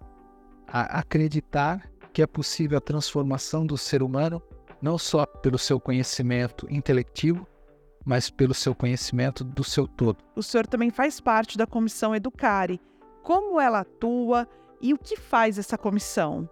a 0.67 0.99
acreditar 0.99 1.89
que 2.11 2.21
é 2.21 2.27
possível 2.27 2.77
a 2.77 2.81
transformação 2.81 3.65
do 3.65 3.77
ser 3.77 4.03
humano, 4.03 4.43
não 4.81 4.97
só 4.97 5.25
pelo 5.25 5.57
seu 5.57 5.79
conhecimento 5.79 6.67
intelectivo, 6.69 7.47
mas 8.03 8.29
pelo 8.29 8.53
seu 8.53 8.75
conhecimento 8.75 9.45
do 9.45 9.63
seu 9.63 9.87
todo. 9.87 10.17
O 10.35 10.43
senhor 10.43 10.67
também 10.67 10.89
faz 10.89 11.21
parte 11.21 11.57
da 11.57 11.65
comissão 11.65 12.13
Educare. 12.13 12.81
Como 13.23 13.61
ela 13.61 13.79
atua 13.79 14.45
e 14.81 14.93
o 14.93 14.97
que 14.97 15.15
faz 15.15 15.57
essa 15.57 15.77
comissão? 15.77 16.49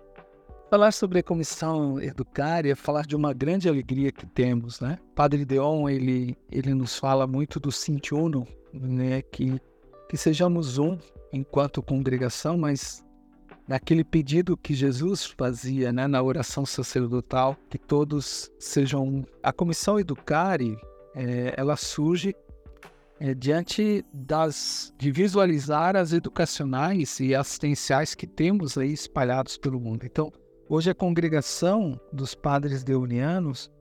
Falar 0.73 0.91
sobre 0.91 1.19
a 1.19 1.23
comissão 1.23 2.01
Educare 2.01 2.71
é 2.71 2.73
falar 2.73 3.05
de 3.05 3.15
uma 3.15 3.31
grande 3.31 3.69
alegria 3.69 4.11
que 4.11 4.25
temos, 4.25 4.79
né? 4.79 4.97
Padre 5.13 5.45
Deon, 5.45 5.87
ele, 5.87 6.35
ele 6.51 6.73
nos 6.73 6.97
fala 6.97 7.27
muito 7.27 7.59
do 7.59 7.71
Sintiuno, 7.71 8.47
né? 8.73 9.21
Que, 9.21 9.61
que 10.09 10.17
sejamos 10.17 10.79
um 10.79 10.97
enquanto 11.31 11.83
congregação, 11.83 12.57
mas 12.57 13.05
naquele 13.67 14.03
pedido 14.03 14.57
que 14.57 14.73
Jesus 14.73 15.23
fazia 15.37 15.93
né, 15.93 16.07
na 16.07 16.23
oração 16.23 16.65
sacerdotal, 16.65 17.55
que 17.69 17.77
todos 17.77 18.49
sejam 18.57 19.07
um. 19.07 19.23
A 19.43 19.53
comissão 19.53 19.99
Educare, 19.99 20.75
é, 21.13 21.53
ela 21.55 21.77
surge 21.77 22.35
é, 23.19 23.35
diante 23.35 24.03
das 24.11 24.91
de 24.97 25.11
visualizar 25.11 25.95
as 25.95 26.13
educacionais 26.13 27.19
e 27.19 27.35
assistenciais 27.35 28.15
que 28.15 28.25
temos 28.25 28.75
aí 28.75 28.91
espalhados 28.91 29.55
pelo 29.55 29.79
mundo. 29.79 30.03
Então, 30.03 30.33
hoje 30.69 30.89
a 30.89 30.95
congregação 30.95 31.99
dos 32.11 32.33
padres 32.35 32.83
deunianos 32.83 33.71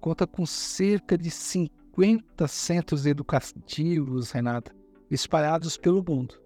conta 0.00 0.26
com 0.26 0.44
cerca 0.44 1.16
de 1.16 1.30
50 1.30 2.48
centros 2.48 3.06
educativos, 3.06 4.32
Renata, 4.32 4.74
espalhados 5.10 5.76
pelo 5.76 6.04
mundo. 6.06 6.40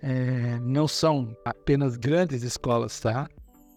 É, 0.00 0.58
não 0.60 0.86
são 0.86 1.36
apenas 1.44 1.96
grandes 1.96 2.42
escolas, 2.44 3.00
tá? 3.00 3.28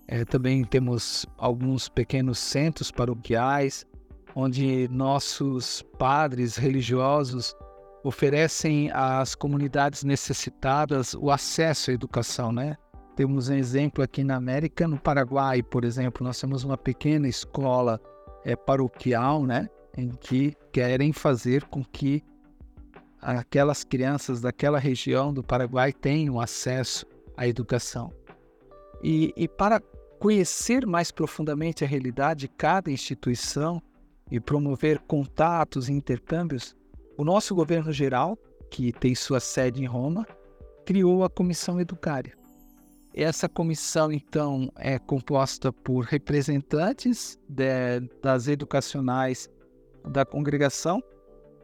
É, 0.07 0.23
também 0.25 0.63
temos 0.63 1.25
alguns 1.37 1.89
pequenos 1.89 2.37
centros 2.37 2.91
paroquiais, 2.91 3.85
onde 4.35 4.87
nossos 4.89 5.81
padres 5.97 6.57
religiosos 6.57 7.55
oferecem 8.03 8.91
às 8.91 9.35
comunidades 9.35 10.03
necessitadas 10.03 11.13
o 11.13 11.31
acesso 11.31 11.91
à 11.91 11.93
educação, 11.93 12.51
né? 12.51 12.77
Temos 13.21 13.49
um 13.49 13.53
exemplo 13.53 14.03
aqui 14.03 14.23
na 14.23 14.35
América, 14.35 14.87
no 14.87 14.97
Paraguai, 14.97 15.61
por 15.61 15.85
exemplo, 15.85 16.25
nós 16.25 16.41
temos 16.41 16.63
uma 16.63 16.75
pequena 16.75 17.27
escola 17.27 18.01
é, 18.43 18.55
paroquial, 18.55 19.45
né? 19.45 19.69
Em 19.95 20.09
que 20.09 20.57
querem 20.71 21.13
fazer 21.13 21.65
com 21.65 21.85
que 21.85 22.23
aquelas 23.21 23.83
crianças 23.83 24.41
daquela 24.41 24.79
região 24.79 25.31
do 25.31 25.43
Paraguai 25.43 25.93
tenham 25.93 26.41
acesso 26.41 27.05
à 27.37 27.47
educação. 27.47 28.11
E, 29.03 29.31
e 29.37 29.47
para 29.47 29.79
conhecer 30.17 30.87
mais 30.87 31.11
profundamente 31.11 31.83
a 31.83 31.87
realidade 31.87 32.39
de 32.39 32.47
cada 32.47 32.89
instituição, 32.89 33.79
e 34.31 34.39
promover 34.39 34.97
contatos 34.97 35.89
e 35.89 35.93
intercâmbios, 35.93 36.75
o 37.15 37.23
nosso 37.23 37.53
governo 37.53 37.91
geral, 37.91 38.35
que 38.71 38.91
tem 38.91 39.13
sua 39.13 39.39
sede 39.39 39.83
em 39.83 39.85
Roma, 39.85 40.25
criou 40.87 41.23
a 41.23 41.29
Comissão 41.29 41.79
Educária. 41.79 42.40
Essa 43.13 43.49
comissão, 43.49 44.11
então, 44.11 44.71
é 44.77 44.97
composta 44.97 45.71
por 45.71 46.05
representantes 46.05 47.37
de, 47.47 47.99
das 48.21 48.47
educacionais 48.47 49.49
da 50.05 50.25
congregação 50.25 51.03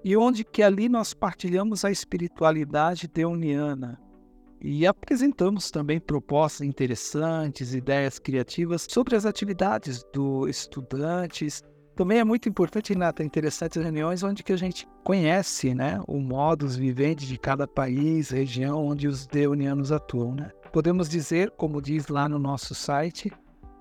e 0.03 0.15
onde 0.17 0.43
que 0.43 0.61
ali 0.61 0.89
nós 0.89 1.13
partilhamos 1.13 1.85
a 1.85 1.91
espiritualidade 1.91 3.07
deuniana 3.07 3.99
e 4.59 4.85
apresentamos 4.85 5.71
também 5.71 5.99
propostas 5.99 6.67
interessantes, 6.67 7.73
ideias 7.73 8.19
criativas 8.19 8.85
sobre 8.89 9.15
as 9.15 9.25
atividades 9.25 10.03
dos 10.13 10.49
estudantes 10.49 11.63
também 11.97 12.19
é 12.19 12.23
muito 12.23 12.47
importante, 12.47 12.93
Renata, 12.93 13.23
interessantes 13.23 13.81
reuniões 13.81 14.21
onde 14.21 14.43
que 14.43 14.53
a 14.53 14.55
gente 14.55 14.87
conhece 15.03 15.73
né, 15.73 15.99
o 16.07 16.19
modus 16.19 16.75
vivendi 16.75 17.25
de 17.25 17.39
cada 17.39 17.67
país, 17.67 18.29
região 18.29 18.85
onde 18.85 19.07
os 19.07 19.25
deunianos 19.25 19.91
atuam. 19.91 20.35
Né? 20.35 20.51
Podemos 20.77 21.09
dizer, 21.09 21.49
como 21.57 21.81
diz 21.81 22.07
lá 22.07 22.29
no 22.29 22.37
nosso 22.37 22.75
site, 22.75 23.31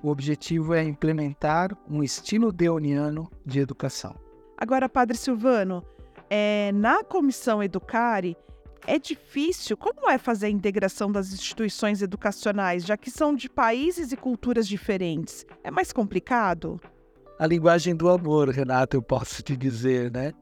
o 0.02 0.08
objetivo 0.08 0.72
é 0.72 0.82
implementar 0.82 1.76
um 1.86 2.02
estilo 2.02 2.50
deuniano 2.50 3.30
de 3.44 3.60
educação. 3.60 4.16
Agora, 4.56 4.88
Padre 4.88 5.14
Silvano, 5.14 5.84
é, 6.30 6.72
na 6.72 7.04
comissão 7.04 7.62
Educare, 7.62 8.34
é 8.86 8.98
difícil? 8.98 9.76
Como 9.76 10.08
é 10.08 10.16
fazer 10.16 10.46
a 10.46 10.48
integração 10.48 11.12
das 11.12 11.34
instituições 11.34 12.00
educacionais, 12.00 12.82
já 12.82 12.96
que 12.96 13.10
são 13.10 13.34
de 13.34 13.50
países 13.50 14.10
e 14.10 14.16
culturas 14.16 14.66
diferentes? 14.66 15.44
É 15.62 15.70
mais 15.70 15.92
complicado? 15.92 16.80
a 17.38 17.46
linguagem 17.46 17.94
do 17.94 18.08
amor, 18.08 18.48
Renato, 18.48 18.96
eu 18.96 19.02
posso 19.02 19.42
te 19.42 19.54
dizer, 19.54 20.10
né? 20.10 20.32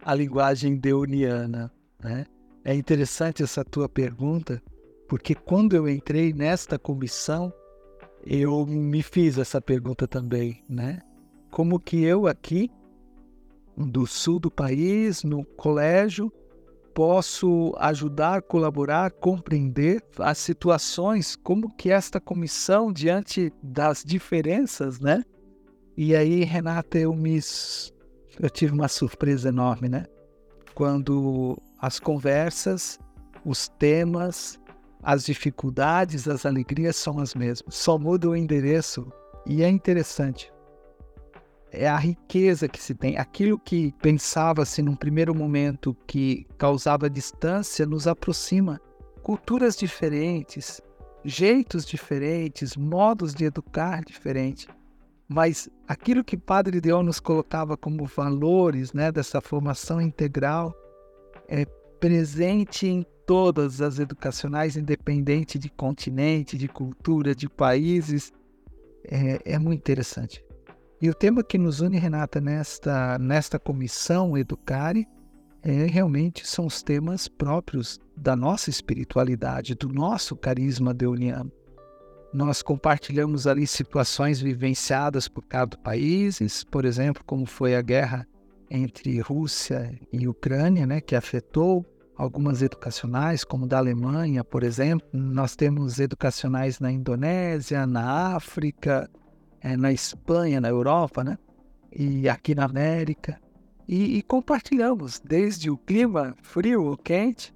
A 0.00 0.14
linguagem 0.14 0.76
deuniana, 0.76 1.72
né? 2.00 2.24
É 2.64 2.72
interessante 2.72 3.42
essa 3.42 3.64
tua 3.64 3.88
pergunta, 3.88 4.62
porque 5.08 5.34
quando 5.34 5.74
eu 5.74 5.88
entrei 5.88 6.32
nesta 6.32 6.78
comissão, 6.78 7.52
eu 8.26 8.64
me 8.66 9.02
fiz 9.02 9.38
essa 9.38 9.60
pergunta 9.60 10.08
também, 10.08 10.62
né? 10.68 11.00
Como 11.50 11.78
que 11.78 12.02
eu 12.02 12.26
aqui, 12.26 12.70
do 13.76 14.06
sul 14.06 14.38
do 14.38 14.50
país, 14.50 15.22
no 15.22 15.44
colégio, 15.44 16.32
posso 16.94 17.74
ajudar, 17.78 18.42
colaborar, 18.42 19.10
compreender 19.10 20.02
as 20.18 20.38
situações, 20.38 21.36
como 21.36 21.74
que 21.74 21.90
esta 21.90 22.20
comissão, 22.20 22.92
diante 22.92 23.52
das 23.62 24.02
diferenças, 24.04 25.00
né? 25.00 25.22
E 25.96 26.14
aí, 26.14 26.44
Renata, 26.44 26.98
eu 26.98 27.12
me 27.14 27.40
eu 28.40 28.50
tive 28.50 28.72
uma 28.72 28.88
surpresa 28.88 29.48
enorme, 29.48 29.88
né? 29.88 30.06
Quando 30.74 31.56
as 31.78 32.00
conversas, 32.00 32.98
os 33.44 33.68
temas, 33.68 34.58
as 35.04 35.24
dificuldades, 35.24 36.26
as 36.26 36.46
alegrias 36.46 36.96
são 36.96 37.18
as 37.18 37.34
mesmas. 37.34 37.74
Só 37.74 37.98
muda 37.98 38.28
o 38.28 38.36
endereço 38.36 39.12
e 39.46 39.62
é 39.62 39.68
interessante. 39.68 40.52
É 41.70 41.88
a 41.88 41.96
riqueza 41.96 42.68
que 42.68 42.80
se 42.80 42.94
tem. 42.94 43.18
Aquilo 43.18 43.58
que 43.58 43.92
pensava-se 44.00 44.80
num 44.80 44.96
primeiro 44.96 45.34
momento 45.34 45.96
que 46.06 46.46
causava 46.56 47.10
distância 47.10 47.84
nos 47.84 48.06
aproxima. 48.06 48.80
Culturas 49.22 49.76
diferentes, 49.76 50.80
jeitos 51.24 51.84
diferentes, 51.84 52.76
modos 52.76 53.34
de 53.34 53.44
educar 53.44 54.04
diferentes 54.04 54.68
mas 55.28 55.68
aquilo 55.88 56.22
que 56.22 56.36
Padre 56.36 56.80
Deon 56.80 57.02
nos 57.02 57.18
colocava 57.18 57.76
como 57.76 58.04
valores 58.04 58.92
né, 58.92 59.10
dessa 59.10 59.40
formação 59.40 60.00
integral 60.00 60.74
é 61.48 61.64
presente 61.98 62.86
em 62.86 63.06
todas 63.26 63.80
as 63.80 63.98
educacionais, 63.98 64.76
independente 64.76 65.58
de 65.58 65.68
continente, 65.68 66.58
de 66.58 66.68
cultura, 66.68 67.34
de 67.34 67.48
países. 67.48 68.32
É, 69.04 69.54
é 69.54 69.58
muito 69.58 69.80
interessante. 69.80 70.44
E 71.00 71.10
o 71.10 71.14
tema 71.14 71.42
que 71.42 71.58
nos 71.58 71.80
une, 71.80 71.98
Renata, 71.98 72.40
nesta, 72.40 73.18
nesta 73.18 73.58
comissão 73.58 74.38
Educare, 74.38 75.06
é, 75.62 75.86
realmente 75.86 76.46
são 76.46 76.66
os 76.66 76.82
temas 76.82 77.26
próprios 77.26 77.98
da 78.16 78.36
nossa 78.36 78.70
espiritualidade, 78.70 79.74
do 79.74 79.88
nosso 79.88 80.36
carisma 80.36 80.92
deuniano. 80.92 81.50
nós 82.32 82.62
compartilhamos 82.62 83.46
ali 83.46 83.66
situações 83.66 84.40
vivenciadas 84.40 85.28
por 85.28 85.44
cada 85.44 85.76
país, 85.78 86.64
por 86.64 86.84
exemplo, 86.84 87.22
como 87.24 87.46
foi 87.46 87.76
a 87.76 87.80
guerra 87.80 88.26
entre 88.68 89.20
Rússia 89.20 89.96
e 90.12 90.26
Ucrânia, 90.26 90.84
né, 90.86 91.00
que 91.00 91.14
afetou 91.14 91.86
algumas 92.16 92.62
educacionais, 92.62 93.44
como 93.44 93.66
da 93.66 93.78
Alemanha, 93.78 94.44
por 94.44 94.62
exemplo. 94.62 95.06
Nós 95.12 95.56
temos 95.56 95.98
educacionais 95.98 96.80
na 96.80 96.90
Indonésia, 96.90 97.86
na 97.86 98.34
África, 98.36 99.10
é, 99.60 99.76
na 99.76 99.92
Espanha, 99.92 100.60
na 100.60 100.68
Europa, 100.68 101.24
né, 101.24 101.38
e 101.92 102.28
aqui 102.28 102.54
na 102.54 102.64
América. 102.64 103.40
E, 103.86 104.18
e 104.18 104.22
compartilhamos 104.22 105.20
desde 105.20 105.70
o 105.70 105.76
clima 105.76 106.34
frio 106.42 106.84
ou 106.84 106.96
quente 106.96 107.54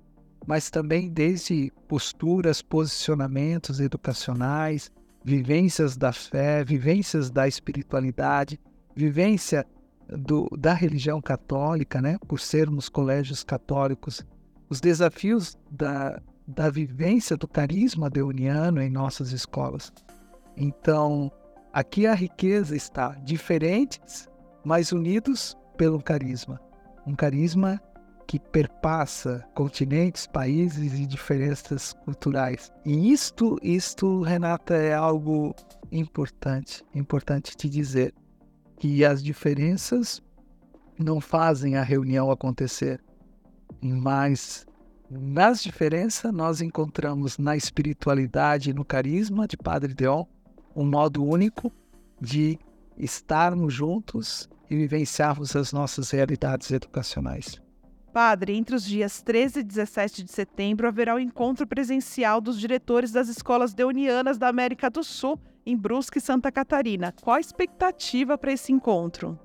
mas 0.48 0.70
também 0.70 1.10
desde 1.10 1.70
posturas, 1.86 2.62
posicionamentos 2.62 3.80
educacionais, 3.80 4.90
vivências 5.22 5.94
da 5.94 6.10
fé, 6.10 6.64
vivências 6.64 7.30
da 7.30 7.46
espiritualidade, 7.46 8.58
vivência 8.96 9.66
do, 10.08 10.48
da 10.58 10.72
religião 10.72 11.20
católica, 11.20 12.00
né? 12.00 12.16
por 12.26 12.40
sermos 12.40 12.88
colégios 12.88 13.44
católicos, 13.44 14.24
os 14.68 14.80
desafios 14.80 15.58
da, 15.70 16.20
da 16.46 16.70
vivência 16.70 17.36
do 17.36 17.48
carisma 17.48 18.08
deuniano 18.08 18.80
em 18.80 18.90
nossas 18.90 19.32
escolas. 19.32 19.92
Então, 20.56 21.30
aqui 21.72 22.06
a 22.06 22.14
riqueza 22.14 22.76
está 22.76 23.10
diferentes, 23.24 24.28
mas 24.64 24.92
unidos 24.92 25.56
pelo 25.76 26.02
carisma. 26.02 26.60
Um 27.06 27.14
carisma 27.14 27.80
que 28.26 28.38
perpassa 28.38 29.42
continentes, 29.54 30.26
países 30.26 30.92
e 30.92 31.06
diferenças 31.06 31.94
culturais. 32.04 32.70
E 32.84 33.10
isto, 33.10 33.58
isto, 33.62 34.20
Renata, 34.20 34.74
é 34.74 34.92
algo 34.92 35.54
importante, 35.90 36.84
importante 36.94 37.56
te 37.56 37.70
dizer 37.70 38.14
que 38.76 39.02
as 39.02 39.22
diferenças 39.22 40.22
não 40.98 41.20
fazem 41.20 41.76
a 41.76 41.82
reunião 41.82 42.30
acontecer, 42.30 43.00
mas 43.80 44.66
nas 45.10 45.62
diferenças 45.62 46.32
nós 46.32 46.60
encontramos 46.60 47.38
na 47.38 47.56
espiritualidade 47.56 48.70
e 48.70 48.74
no 48.74 48.84
carisma 48.84 49.46
de 49.46 49.56
Padre 49.56 49.94
Deon 49.94 50.24
um 50.74 50.84
modo 50.84 51.24
único 51.24 51.72
de 52.20 52.58
estarmos 52.96 53.72
juntos 53.72 54.48
e 54.70 54.76
vivenciarmos 54.76 55.56
as 55.56 55.72
nossas 55.72 56.10
realidades 56.10 56.70
educacionais. 56.70 57.60
Padre, 58.12 58.56
entre 58.56 58.74
os 58.74 58.84
dias 58.84 59.22
13 59.22 59.60
e 59.60 59.62
17 59.62 60.24
de 60.24 60.32
setembro 60.32 60.88
haverá 60.88 61.14
o 61.14 61.20
encontro 61.20 61.66
presencial 61.66 62.40
dos 62.40 62.58
diretores 62.58 63.12
das 63.12 63.28
escolas 63.28 63.74
deunianas 63.74 64.38
da 64.38 64.48
América 64.48 64.90
do 64.90 65.04
Sul, 65.04 65.38
em 65.64 65.76
Brusque, 65.76 66.20
Santa 66.20 66.50
Catarina. 66.50 67.14
Qual 67.22 67.36
a 67.36 67.40
expectativa 67.40 68.36
para 68.36 68.52
esse 68.52 68.72
encontro? 68.72 69.38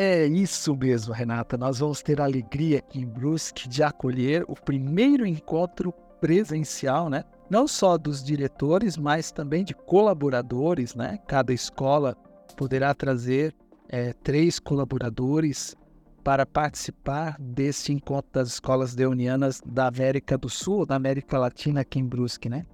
É 0.00 0.24
isso 0.26 0.76
mesmo, 0.76 1.12
Renata. 1.12 1.58
Nós 1.58 1.80
vamos 1.80 2.00
ter 2.02 2.20
a 2.20 2.24
alegria 2.24 2.78
aqui 2.78 3.00
em 3.00 3.04
Brusque 3.04 3.68
de 3.68 3.82
acolher 3.82 4.44
o 4.46 4.54
primeiro 4.54 5.26
encontro 5.26 5.92
presencial, 6.20 7.10
né? 7.10 7.24
Não 7.50 7.66
só 7.66 7.98
dos 7.98 8.22
diretores, 8.22 8.96
mas 8.96 9.32
também 9.32 9.64
de 9.64 9.74
colaboradores, 9.74 10.94
né? 10.94 11.18
Cada 11.26 11.52
escola 11.52 12.16
poderá 12.56 12.94
trazer 12.94 13.52
é, 13.88 14.12
três 14.12 14.60
colaboradores 14.60 15.74
para 16.22 16.46
participar 16.46 17.36
deste 17.40 17.92
encontro 17.92 18.30
das 18.32 18.50
escolas 18.50 18.94
deunianas 18.94 19.60
da 19.66 19.88
América 19.88 20.38
do 20.38 20.48
Sul, 20.48 20.86
da 20.86 20.94
América 20.94 21.36
Latina 21.38 21.80
aqui 21.80 21.98
em 21.98 22.06
Brusque, 22.06 22.48
né? 22.48 22.64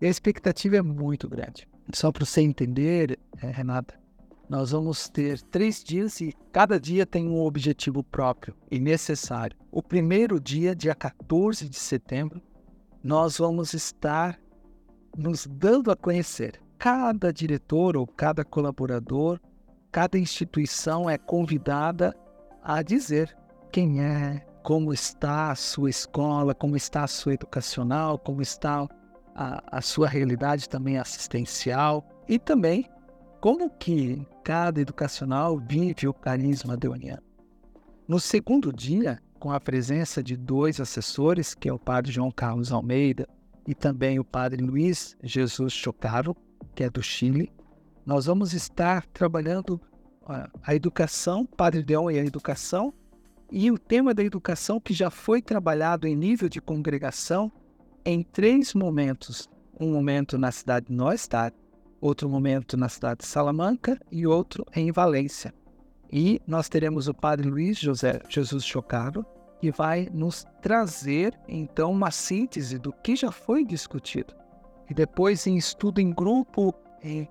E 0.00 0.06
a 0.06 0.08
expectativa 0.08 0.76
é 0.78 0.82
muito 0.82 1.28
grande. 1.28 1.68
Só 1.92 2.10
para 2.10 2.24
você 2.24 2.40
entender, 2.40 3.18
é, 3.42 3.50
Renata, 3.50 3.99
nós 4.50 4.72
vamos 4.72 5.08
ter 5.08 5.40
três 5.42 5.80
dias 5.80 6.20
e 6.20 6.34
cada 6.50 6.80
dia 6.80 7.06
tem 7.06 7.28
um 7.28 7.40
objetivo 7.40 8.02
próprio 8.02 8.52
e 8.68 8.80
necessário. 8.80 9.56
O 9.70 9.80
primeiro 9.80 10.40
dia, 10.40 10.74
dia 10.74 10.92
14 10.92 11.68
de 11.68 11.76
setembro, 11.76 12.42
nós 13.00 13.38
vamos 13.38 13.74
estar 13.74 14.40
nos 15.16 15.46
dando 15.46 15.92
a 15.92 15.94
conhecer. 15.94 16.60
Cada 16.76 17.32
diretor 17.32 17.96
ou 17.96 18.08
cada 18.08 18.44
colaborador, 18.44 19.38
cada 19.92 20.18
instituição 20.18 21.08
é 21.08 21.16
convidada 21.16 22.12
a 22.60 22.82
dizer 22.82 23.38
quem 23.70 24.02
é, 24.02 24.44
como 24.64 24.92
está 24.92 25.52
a 25.52 25.54
sua 25.54 25.90
escola, 25.90 26.56
como 26.56 26.76
está 26.76 27.04
a 27.04 27.06
sua 27.08 27.34
educacional, 27.34 28.18
como 28.18 28.42
está 28.42 28.84
a, 29.32 29.78
a 29.78 29.80
sua 29.80 30.08
realidade 30.08 30.68
também 30.68 30.98
assistencial 30.98 32.04
e 32.28 32.36
também 32.36 32.90
como 33.40 33.70
que 33.70 34.26
cada 34.42 34.80
educacional 34.80 35.58
vive 35.58 36.08
o 36.08 36.14
carisma 36.14 36.76
deoniano. 36.76 37.22
No 38.06 38.18
segundo 38.18 38.72
dia, 38.72 39.20
com 39.38 39.52
a 39.52 39.60
presença 39.60 40.22
de 40.22 40.36
dois 40.36 40.80
assessores, 40.80 41.54
que 41.54 41.68
é 41.68 41.72
o 41.72 41.78
padre 41.78 42.12
João 42.12 42.30
Carlos 42.30 42.72
Almeida 42.72 43.28
e 43.66 43.74
também 43.74 44.18
o 44.18 44.24
padre 44.24 44.62
Luiz 44.62 45.16
Jesus 45.22 45.72
Chocaro, 45.72 46.36
que 46.74 46.84
é 46.84 46.90
do 46.90 47.02
Chile, 47.02 47.52
nós 48.04 48.26
vamos 48.26 48.52
estar 48.52 49.06
trabalhando 49.06 49.80
a 50.62 50.74
educação, 50.74 51.44
Padre 51.44 51.82
Deon 51.82 52.10
e 52.10 52.18
a 52.18 52.24
educação, 52.24 52.92
e 53.50 53.70
o 53.70 53.78
tema 53.78 54.14
da 54.14 54.22
educação 54.22 54.80
que 54.80 54.94
já 54.94 55.10
foi 55.10 55.42
trabalhado 55.42 56.06
em 56.06 56.14
nível 56.14 56.48
de 56.48 56.60
congregação 56.60 57.50
em 58.04 58.22
três 58.22 58.74
momentos. 58.74 59.48
Um 59.78 59.92
momento 59.92 60.38
na 60.38 60.52
cidade 60.52 60.86
de 60.86 60.92
Neustadt, 60.92 61.56
outro 62.00 62.28
momento 62.28 62.76
na 62.76 62.88
cidade 62.88 63.20
de 63.20 63.26
Salamanca 63.26 64.00
e 64.10 64.26
outro 64.26 64.64
em 64.74 64.90
Valência. 64.90 65.52
E 66.12 66.40
nós 66.46 66.68
teremos 66.68 67.06
o 67.08 67.14
Padre 67.14 67.48
Luiz 67.48 67.78
José 67.78 68.20
Jesus 68.28 68.64
Chocaro, 68.64 69.24
que 69.60 69.70
vai 69.70 70.08
nos 70.12 70.44
trazer 70.62 71.38
então 71.46 71.92
uma 71.92 72.10
síntese 72.10 72.78
do 72.78 72.92
que 72.92 73.14
já 73.14 73.30
foi 73.30 73.64
discutido. 73.64 74.34
E 74.88 74.94
depois, 74.94 75.46
em 75.46 75.56
estudo 75.56 76.00
em 76.00 76.10
grupo, 76.10 76.74
em 77.02 77.28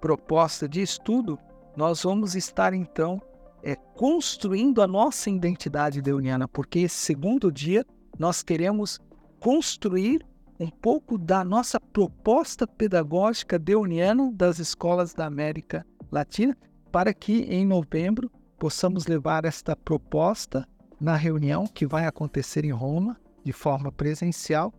proposta 0.00 0.68
de 0.68 0.82
estudo, 0.82 1.38
nós 1.76 2.02
vamos 2.02 2.34
estar 2.34 2.74
então 2.74 3.22
é, 3.62 3.74
construindo 3.74 4.82
a 4.82 4.86
nossa 4.86 5.30
identidade 5.30 6.02
deuniana, 6.02 6.46
porque 6.46 6.80
esse 6.80 6.96
segundo 6.96 7.50
dia 7.50 7.84
nós 8.18 8.42
queremos 8.42 9.00
construir 9.40 10.26
um 10.58 10.68
pouco 10.68 11.16
da 11.16 11.44
nossa 11.44 11.78
proposta 11.78 12.66
pedagógica 12.66 13.58
deuniana 13.58 14.32
das 14.32 14.58
escolas 14.58 15.14
da 15.14 15.26
América 15.26 15.86
Latina, 16.10 16.56
para 16.90 17.14
que 17.14 17.42
em 17.42 17.64
novembro 17.64 18.30
possamos 18.58 19.06
levar 19.06 19.44
esta 19.44 19.76
proposta 19.76 20.66
na 21.00 21.14
reunião 21.14 21.66
que 21.66 21.86
vai 21.86 22.06
acontecer 22.06 22.64
em 22.64 22.72
Roma, 22.72 23.16
de 23.44 23.52
forma 23.52 23.92
presencial, 23.92 24.72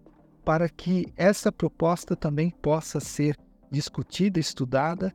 para 0.44 0.68
que 0.68 1.06
essa 1.16 1.52
proposta 1.52 2.16
também 2.16 2.50
possa 2.50 3.00
ser 3.00 3.38
discutida, 3.72 4.40
estudada 4.40 5.14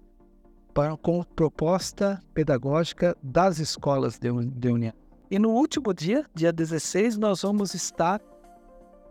para, 0.72 0.96
com 0.96 1.22
proposta 1.22 2.20
pedagógica 2.32 3.16
das 3.22 3.58
escolas 3.58 4.18
de, 4.18 4.30
de. 4.46 4.94
E 5.30 5.38
no 5.38 5.50
último 5.50 5.92
dia, 5.92 6.24
dia 6.34 6.52
16, 6.52 7.18
nós 7.18 7.42
vamos 7.42 7.74
estar 7.74 8.20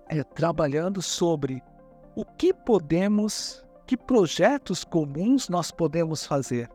é, 0.07 0.23
trabalhando 0.23 1.01
sobre 1.01 1.61
o 2.15 2.23
que 2.25 2.53
podemos, 2.53 3.63
que 3.85 3.97
projetos 3.97 4.83
comuns 4.83 5.49
nós 5.49 5.71
podemos 5.71 6.25
fazer. 6.25 6.69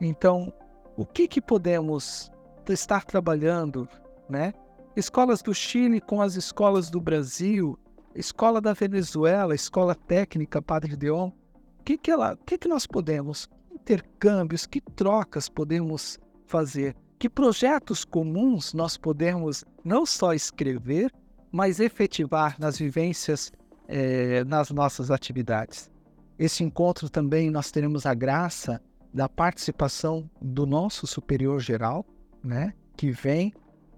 Então, 0.00 0.52
o 0.96 1.04
que, 1.04 1.28
que 1.28 1.40
podemos 1.40 2.30
estar 2.68 3.04
trabalhando, 3.04 3.88
né? 4.28 4.52
Escolas 4.96 5.42
do 5.42 5.54
Chile 5.54 6.00
com 6.00 6.20
as 6.20 6.34
escolas 6.34 6.90
do 6.90 7.00
Brasil, 7.00 7.78
escola 8.14 8.60
da 8.60 8.72
Venezuela, 8.72 9.54
escola 9.54 9.94
técnica 9.94 10.60
Padre 10.60 10.96
Deon. 10.96 11.28
O 11.28 11.82
que 11.84 11.96
que, 11.96 12.10
ela, 12.10 12.36
que, 12.46 12.58
que 12.58 12.68
nós 12.68 12.86
podemos? 12.86 13.48
intercâmbios, 13.80 14.66
que 14.66 14.80
trocas 14.80 15.48
podemos 15.48 16.18
fazer, 16.46 16.94
que 17.18 17.28
projetos 17.28 18.04
comuns 18.04 18.74
nós 18.74 18.96
podemos 18.96 19.64
não 19.84 20.04
só 20.04 20.32
escrever, 20.32 21.12
mas 21.50 21.80
efetivar 21.80 22.56
nas 22.58 22.78
vivências, 22.78 23.52
eh, 23.88 24.44
nas 24.44 24.70
nossas 24.70 25.10
atividades. 25.10 25.90
Esse 26.38 26.64
encontro 26.64 27.10
também 27.10 27.50
nós 27.50 27.70
teremos 27.70 28.06
a 28.06 28.14
graça 28.14 28.80
da 29.12 29.28
participação 29.28 30.30
do 30.40 30.64
nosso 30.64 31.06
superior 31.06 31.60
geral, 31.60 32.06
né, 32.42 32.72
que 32.96 33.10
vem 33.10 33.52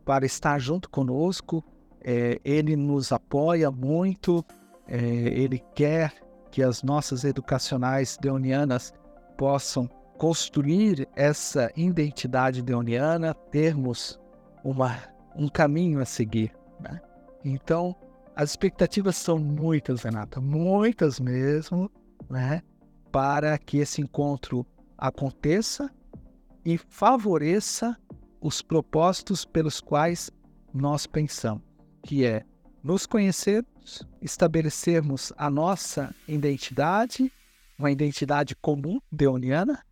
para 0.04 0.26
estar 0.26 0.58
junto 0.58 0.88
conosco. 0.90 1.64
É, 2.04 2.40
ele 2.44 2.74
nos 2.74 3.12
apoia 3.12 3.70
muito, 3.70 4.44
é, 4.88 4.98
ele 4.98 5.62
quer 5.74 6.12
que 6.50 6.62
as 6.62 6.82
nossas 6.82 7.22
educacionais 7.22 8.18
deonianas 8.20 8.92
possam 9.38 9.88
construir 10.18 11.08
essa 11.14 11.70
identidade 11.76 12.60
deoniana, 12.60 13.34
termos 13.34 14.20
uma, 14.64 14.98
um 15.36 15.48
caminho 15.48 16.00
a 16.00 16.04
seguir. 16.04 16.52
Né? 16.80 17.00
Então, 17.44 17.96
as 18.34 18.50
expectativas 18.50 19.16
são 19.16 19.38
muitas, 19.38 20.02
Renata, 20.02 20.40
muitas 20.40 21.20
mesmo, 21.20 21.90
né? 22.30 22.62
para 23.10 23.58
que 23.58 23.78
esse 23.78 24.00
encontro 24.00 24.66
aconteça 24.96 25.90
e 26.64 26.78
favoreça 26.78 27.96
os 28.40 28.62
propósitos 28.62 29.44
pelos 29.44 29.80
quais 29.80 30.30
nós 30.72 31.06
pensamos, 31.06 31.62
que 32.02 32.24
é 32.24 32.44
nos 32.82 33.06
conhecermos, 33.06 34.06
estabelecermos 34.20 35.32
a 35.36 35.50
nossa 35.50 36.14
identidade, 36.26 37.30
uma 37.78 37.90
identidade 37.90 38.56
comum 38.56 38.98
deoniana, 39.10 39.84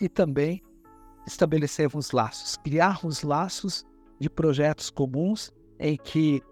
e 0.00 0.08
também 0.08 0.62
estabelecermos 1.26 2.12
laços, 2.12 2.56
criarmos 2.56 3.22
laços 3.22 3.84
de 4.20 4.30
projetos 4.30 4.90
comuns 4.90 5.52
em 5.78 5.96
que 5.96 6.42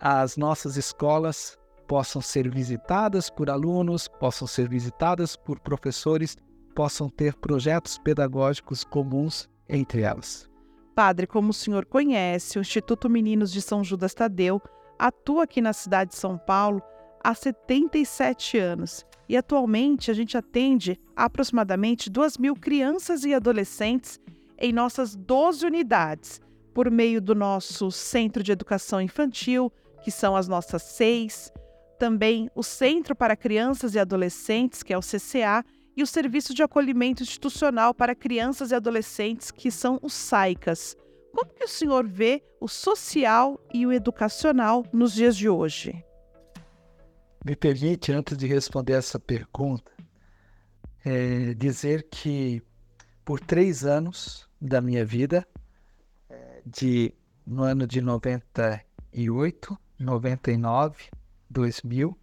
as 0.00 0.36
nossas 0.36 0.76
escolas 0.76 1.56
possam 1.86 2.20
ser 2.20 2.50
visitadas 2.50 3.30
por 3.30 3.48
alunos, 3.48 4.08
possam 4.08 4.46
ser 4.46 4.68
visitadas 4.68 5.36
por 5.36 5.58
professores, 5.58 6.36
possam 6.74 7.08
ter 7.08 7.34
projetos 7.34 7.98
pedagógicos 7.98 8.84
comuns 8.84 9.48
entre 9.68 10.02
elas. 10.02 10.48
Padre, 10.94 11.26
como 11.26 11.50
o 11.50 11.54
senhor 11.54 11.86
conhece, 11.86 12.58
o 12.58 12.60
Instituto 12.60 13.08
Meninos 13.08 13.52
de 13.52 13.62
São 13.62 13.82
Judas 13.82 14.14
Tadeu 14.14 14.60
atua 14.98 15.44
aqui 15.44 15.60
na 15.60 15.72
cidade 15.72 16.10
de 16.10 16.16
São 16.16 16.36
Paulo 16.36 16.82
há 17.22 17.34
77 17.34 18.58
anos 18.58 19.04
e 19.28 19.36
atualmente 19.36 20.10
a 20.10 20.14
gente 20.14 20.36
atende 20.36 20.98
aproximadamente 21.14 22.10
2 22.10 22.38
mil 22.38 22.54
crianças 22.54 23.24
e 23.24 23.34
adolescentes 23.34 24.18
em 24.58 24.72
nossas 24.72 25.14
12 25.14 25.66
unidades, 25.66 26.40
por 26.74 26.90
meio 26.90 27.20
do 27.20 27.34
nosso 27.34 27.90
Centro 27.90 28.42
de 28.42 28.50
Educação 28.50 29.00
Infantil, 29.00 29.72
que 30.02 30.10
são 30.10 30.36
as 30.36 30.48
nossas 30.48 30.82
seis, 30.82 31.52
também 31.98 32.50
o 32.54 32.62
Centro 32.62 33.14
para 33.14 33.36
Crianças 33.36 33.94
e 33.94 33.98
Adolescentes, 33.98 34.82
que 34.82 34.92
é 34.92 34.98
o 34.98 35.02
CCA, 35.02 35.64
e 35.96 36.02
o 36.02 36.06
Serviço 36.06 36.54
de 36.54 36.62
Acolhimento 36.62 37.22
Institucional 37.22 37.92
para 37.92 38.14
Crianças 38.14 38.70
e 38.70 38.74
Adolescentes, 38.74 39.50
que 39.50 39.70
são 39.70 39.98
os 40.00 40.14
SAICAS. 40.14 40.96
Como 41.34 41.52
que 41.52 41.64
o 41.64 41.68
senhor 41.68 42.06
vê 42.06 42.42
o 42.60 42.68
social 42.68 43.60
e 43.74 43.84
o 43.84 43.92
educacional 43.92 44.84
nos 44.92 45.12
dias 45.12 45.36
de 45.36 45.48
hoje? 45.48 46.04
Me 47.44 47.56
permite, 47.56 48.12
antes 48.12 48.36
de 48.36 48.46
responder 48.46 48.92
essa 48.92 49.18
pergunta, 49.18 49.90
é, 51.04 51.54
dizer 51.54 52.06
que 52.10 52.62
por 53.24 53.40
três 53.40 53.84
anos 53.84 54.48
da 54.60 54.80
minha 54.80 55.04
vida, 55.04 55.46
é, 56.28 56.62
de 56.64 57.12
no 57.46 57.62
ano 57.62 57.86
de 57.86 58.00
98, 58.00 59.78
99, 59.98 61.10
2000, 61.50 62.16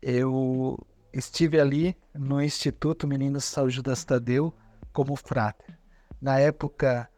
eu 0.00 0.78
estive 1.12 1.60
ali 1.60 1.96
no 2.14 2.42
Instituto 2.42 3.06
Meninos 3.06 3.44
São 3.44 3.68
Judas 3.68 4.04
Tadeu 4.04 4.52
como 4.92 5.14
frater. 5.16 5.78
Na 6.20 6.38
época, 6.38 7.08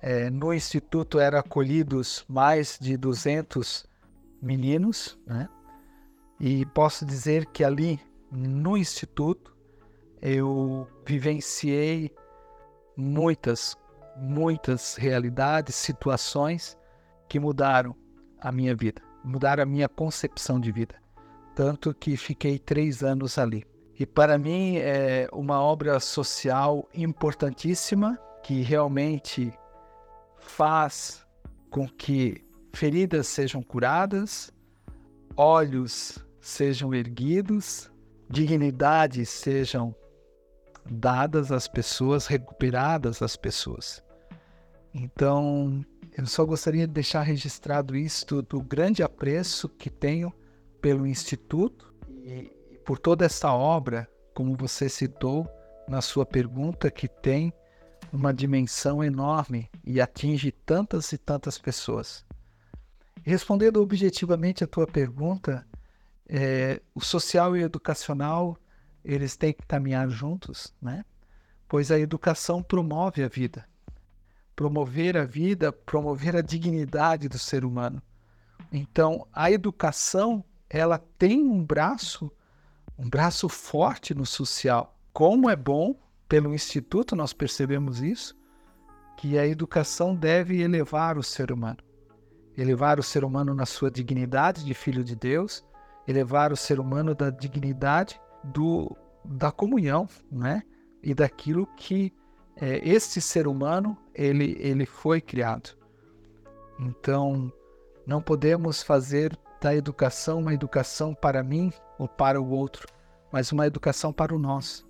é, 0.00 0.30
no 0.30 0.52
Instituto 0.52 1.18
eram 1.18 1.38
acolhidos 1.38 2.24
mais 2.28 2.78
de 2.80 2.96
200 2.96 3.86
meninos, 4.40 5.18
né? 5.26 5.48
E 6.38 6.66
posso 6.66 7.06
dizer 7.06 7.46
que 7.46 7.64
ali 7.64 7.98
no 8.30 8.76
Instituto 8.76 9.56
eu 10.20 10.86
vivenciei 11.06 12.14
muitas, 12.96 13.76
muitas 14.16 14.96
realidades, 14.96 15.74
situações 15.74 16.76
que 17.28 17.40
mudaram 17.40 17.94
a 18.40 18.52
minha 18.52 18.74
vida, 18.74 19.02
mudaram 19.26 19.64
a 19.64 19.66
minha 19.66 19.88
concepção 19.88 20.60
de 20.60 20.70
vida. 20.70 20.94
Tanto 21.54 21.92
que 21.92 22.16
fiquei 22.16 22.58
três 22.58 23.02
anos 23.02 23.38
ali. 23.38 23.66
E 23.98 24.06
para 24.06 24.38
mim 24.38 24.76
é 24.76 25.28
uma 25.32 25.60
obra 25.60 25.98
social 25.98 26.88
importantíssima 26.94 28.18
que 28.42 28.62
realmente 28.62 29.52
faz 30.38 31.26
com 31.70 31.88
que 31.88 32.44
feridas 32.72 33.26
sejam 33.26 33.62
curadas, 33.62 34.52
olhos 35.36 36.24
sejam 36.40 36.94
erguidos, 36.94 37.90
dignidades 38.30 39.28
sejam 39.30 39.94
dadas 40.88 41.50
às 41.50 41.66
pessoas, 41.66 42.26
recuperadas 42.26 43.22
às 43.22 43.34
pessoas. 43.36 44.04
Então, 44.94 45.84
eu 46.16 46.26
só 46.26 46.44
gostaria 46.46 46.86
de 46.86 46.92
deixar 46.94 47.22
registrado 47.22 47.94
isto 47.94 48.40
do 48.40 48.60
grande 48.62 49.02
apreço 49.02 49.68
que 49.68 49.90
tenho 49.90 50.32
pelo 50.80 51.06
Instituto 51.06 51.94
e, 52.24 52.50
por 52.86 52.98
toda 52.98 53.26
essa 53.26 53.52
obra, 53.52 54.08
como 54.32 54.56
você 54.56 54.88
citou 54.88 55.46
na 55.86 56.00
sua 56.00 56.24
pergunta, 56.24 56.90
que 56.90 57.06
tem 57.06 57.52
uma 58.10 58.32
dimensão 58.32 59.04
enorme 59.04 59.68
e 59.84 60.00
atinge 60.00 60.50
tantas 60.50 61.12
e 61.12 61.18
tantas 61.18 61.58
pessoas. 61.58 62.24
Respondendo 63.22 63.82
objetivamente 63.82 64.64
a 64.64 64.66
tua 64.66 64.86
pergunta, 64.86 65.66
é, 66.26 66.80
o 66.94 67.00
social 67.00 67.56
e 67.56 67.62
o 67.62 67.66
educacional 67.66 68.56
eles 69.04 69.36
têm 69.36 69.52
que 69.52 69.66
caminhar 69.66 70.08
juntos, 70.08 70.74
né? 70.80 71.04
Pois 71.68 71.90
a 71.90 71.98
educação 71.98 72.62
promove 72.62 73.22
a 73.22 73.28
vida. 73.28 73.68
Promover 74.56 75.16
a 75.16 75.24
vida, 75.24 75.70
promover 75.70 76.34
a 76.34 76.40
dignidade 76.40 77.28
do 77.28 77.38
ser 77.38 77.64
humano. 77.64 78.02
Então, 78.72 79.26
a 79.32 79.50
educação, 79.50 80.42
ela 80.68 80.98
tem 81.18 81.42
um 81.44 81.62
braço, 81.62 82.32
um 82.98 83.08
braço 83.08 83.48
forte 83.48 84.14
no 84.14 84.26
social. 84.26 84.98
Como 85.12 85.48
é 85.48 85.54
bom, 85.54 85.94
pelo 86.28 86.54
instituto 86.54 87.14
nós 87.14 87.32
percebemos 87.32 88.00
isso, 88.02 88.34
que 89.16 89.38
a 89.38 89.46
educação 89.46 90.14
deve 90.14 90.60
elevar 90.60 91.16
o 91.16 91.22
ser 91.22 91.52
humano. 91.52 91.78
Elevar 92.56 92.98
o 92.98 93.02
ser 93.02 93.24
humano 93.24 93.54
na 93.54 93.66
sua 93.66 93.90
dignidade 93.90 94.64
de 94.64 94.74
filho 94.74 95.04
de 95.04 95.14
Deus, 95.14 95.64
elevar 96.08 96.52
o 96.52 96.56
ser 96.56 96.80
humano 96.80 97.14
da 97.14 97.30
dignidade 97.30 98.18
do, 98.42 98.96
da 99.24 99.52
comunhão, 99.52 100.08
né? 100.30 100.62
E 101.02 101.14
daquilo 101.14 101.66
que 101.76 102.12
é, 102.56 102.86
este 102.88 103.20
ser 103.20 103.46
humano 103.46 103.96
ele, 104.16 104.56
ele 104.58 104.86
foi 104.86 105.20
criado. 105.20 105.76
Então, 106.80 107.52
não 108.06 108.20
podemos 108.22 108.82
fazer 108.82 109.38
da 109.60 109.74
educação 109.74 110.40
uma 110.40 110.54
educação 110.54 111.14
para 111.14 111.42
mim 111.42 111.72
ou 111.98 112.08
para 112.08 112.40
o 112.40 112.50
outro, 112.50 112.86
mas 113.32 113.52
uma 113.52 113.66
educação 113.66 114.12
para 114.12 114.34
o 114.34 114.38
nosso, 114.38 114.88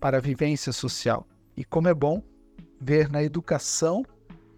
para 0.00 0.18
a 0.18 0.20
vivência 0.20 0.72
social. 0.72 1.26
E 1.56 1.64
como 1.64 1.88
é 1.88 1.94
bom 1.94 2.22
ver 2.80 3.10
na 3.10 3.22
educação, 3.22 4.04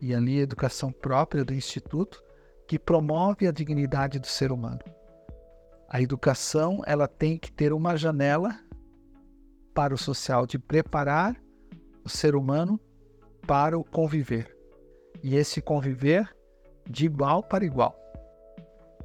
e 0.01 0.15
ali 0.15 0.39
a 0.39 0.43
educação 0.43 0.91
própria 0.93 1.45
do 1.45 1.55
Instituto, 1.55 2.23
que 2.67 2.79
promove 2.79 3.47
a 3.47 3.53
dignidade 3.53 4.19
do 4.19 4.27
ser 4.27 4.51
humano. 4.51 4.81
A 5.89 6.01
educação 6.01 6.83
ela 6.87 7.07
tem 7.07 7.39
que 7.39 7.53
ter 7.53 7.73
uma 7.73 7.97
janela 7.97 8.59
para 9.75 9.95
o 9.95 9.99
social 9.99 10.47
de 10.47 10.59
preparar 10.59 11.37
o 12.05 12.09
ser 12.09 12.35
humano 12.35 12.81
para 13.47 13.79
o 13.79 13.85
conviver. 13.85 14.57
E 15.23 15.37
esse 15.37 15.61
conviver 15.61 16.35
de 16.89 17.07
igual 17.07 17.43
para 17.43 17.65
igual. 17.65 17.99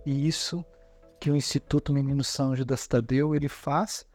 E 0.05 0.27
isso 0.27 0.65
que 1.19 1.29
o 1.29 1.35
Instituto 1.35 1.93
Menino 1.93 2.23
São 2.23 2.55
Judas 2.55 2.87
Tadeu 2.87 3.35
ele 3.35 3.49
faz, 3.49 4.05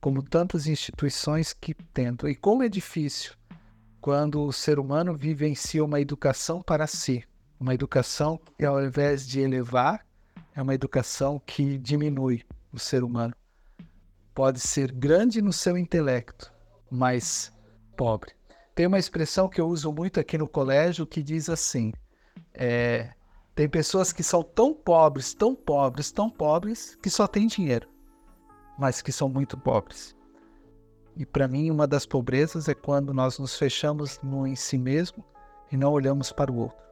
como 0.00 0.22
tantas 0.22 0.66
instituições 0.66 1.52
que 1.52 1.74
tentam. 1.74 2.28
E 2.28 2.34
como 2.34 2.62
é 2.62 2.68
difícil 2.68 3.32
quando 4.00 4.42
o 4.42 4.52
ser 4.52 4.78
humano 4.78 5.14
vivencia 5.14 5.84
uma 5.84 6.00
educação 6.00 6.62
para 6.62 6.86
si, 6.86 7.24
uma 7.58 7.74
educação 7.74 8.40
que 8.58 8.64
ao 8.64 8.82
invés 8.82 9.26
de 9.26 9.40
elevar, 9.40 10.06
é 10.54 10.62
uma 10.62 10.74
educação 10.74 11.40
que 11.44 11.78
diminui 11.78 12.42
o 12.72 12.78
ser 12.78 13.04
humano. 13.04 13.34
Pode 14.34 14.60
ser 14.60 14.90
grande 14.90 15.42
no 15.42 15.52
seu 15.52 15.76
intelecto, 15.76 16.52
mas 16.90 17.52
pobre. 17.96 18.39
Tem 18.80 18.86
uma 18.86 18.98
expressão 18.98 19.46
que 19.46 19.60
eu 19.60 19.68
uso 19.68 19.92
muito 19.92 20.18
aqui 20.18 20.38
no 20.38 20.48
colégio 20.48 21.06
que 21.06 21.22
diz 21.22 21.50
assim: 21.50 21.92
é, 22.54 23.12
tem 23.54 23.68
pessoas 23.68 24.10
que 24.10 24.22
são 24.22 24.42
tão 24.42 24.72
pobres, 24.72 25.34
tão 25.34 25.54
pobres, 25.54 26.10
tão 26.10 26.30
pobres, 26.30 26.96
que 27.02 27.10
só 27.10 27.26
têm 27.26 27.46
dinheiro, 27.46 27.86
mas 28.78 29.02
que 29.02 29.12
são 29.12 29.28
muito 29.28 29.58
pobres. 29.58 30.16
E 31.14 31.26
para 31.26 31.46
mim, 31.46 31.70
uma 31.70 31.86
das 31.86 32.06
pobrezas 32.06 32.70
é 32.70 32.74
quando 32.74 33.12
nós 33.12 33.38
nos 33.38 33.54
fechamos 33.54 34.18
no 34.22 34.46
em 34.46 34.56
si 34.56 34.78
mesmo 34.78 35.22
e 35.70 35.76
não 35.76 35.92
olhamos 35.92 36.32
para 36.32 36.50
o 36.50 36.56
outro. 36.56 36.82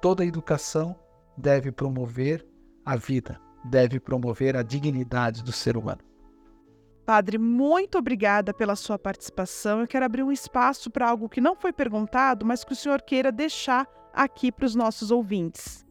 Toda 0.00 0.24
educação 0.24 0.96
deve 1.36 1.70
promover 1.70 2.42
a 2.86 2.96
vida, 2.96 3.38
deve 3.66 4.00
promover 4.00 4.56
a 4.56 4.62
dignidade 4.62 5.44
do 5.44 5.52
ser 5.52 5.76
humano. 5.76 6.00
Padre, 7.04 7.36
muito 7.36 7.98
obrigada 7.98 8.54
pela 8.54 8.76
sua 8.76 8.98
participação. 8.98 9.80
Eu 9.80 9.88
quero 9.88 10.04
abrir 10.04 10.22
um 10.22 10.30
espaço 10.30 10.90
para 10.90 11.08
algo 11.08 11.28
que 11.28 11.40
não 11.40 11.56
foi 11.56 11.72
perguntado, 11.72 12.46
mas 12.46 12.64
que 12.64 12.72
o 12.72 12.76
senhor 12.76 13.02
queira 13.02 13.32
deixar 13.32 13.88
aqui 14.12 14.52
para 14.52 14.66
os 14.66 14.74
nossos 14.74 15.10
ouvintes. 15.10 15.84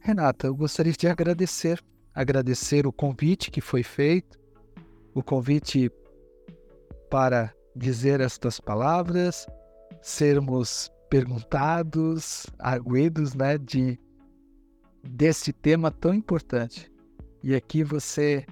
Renata, 0.00 0.48
eu 0.48 0.54
gostaria 0.54 0.92
de 0.92 1.06
agradecer, 1.06 1.82
agradecer 2.14 2.86
o 2.86 2.92
convite 2.92 3.50
que 3.50 3.60
foi 3.60 3.82
feito, 3.82 4.38
o 5.14 5.22
convite 5.22 5.90
para 7.08 7.54
dizer 7.74 8.20
estas 8.20 8.60
palavras, 8.60 9.46
sermos 10.02 10.90
perguntados, 11.08 12.46
arguidos, 12.58 13.34
né, 13.34 13.56
de 13.56 13.98
desse 15.04 15.52
tema 15.52 15.90
tão 15.90 16.14
importante. 16.14 16.90
E 17.42 17.54
aqui 17.54 17.82
você 17.82 18.46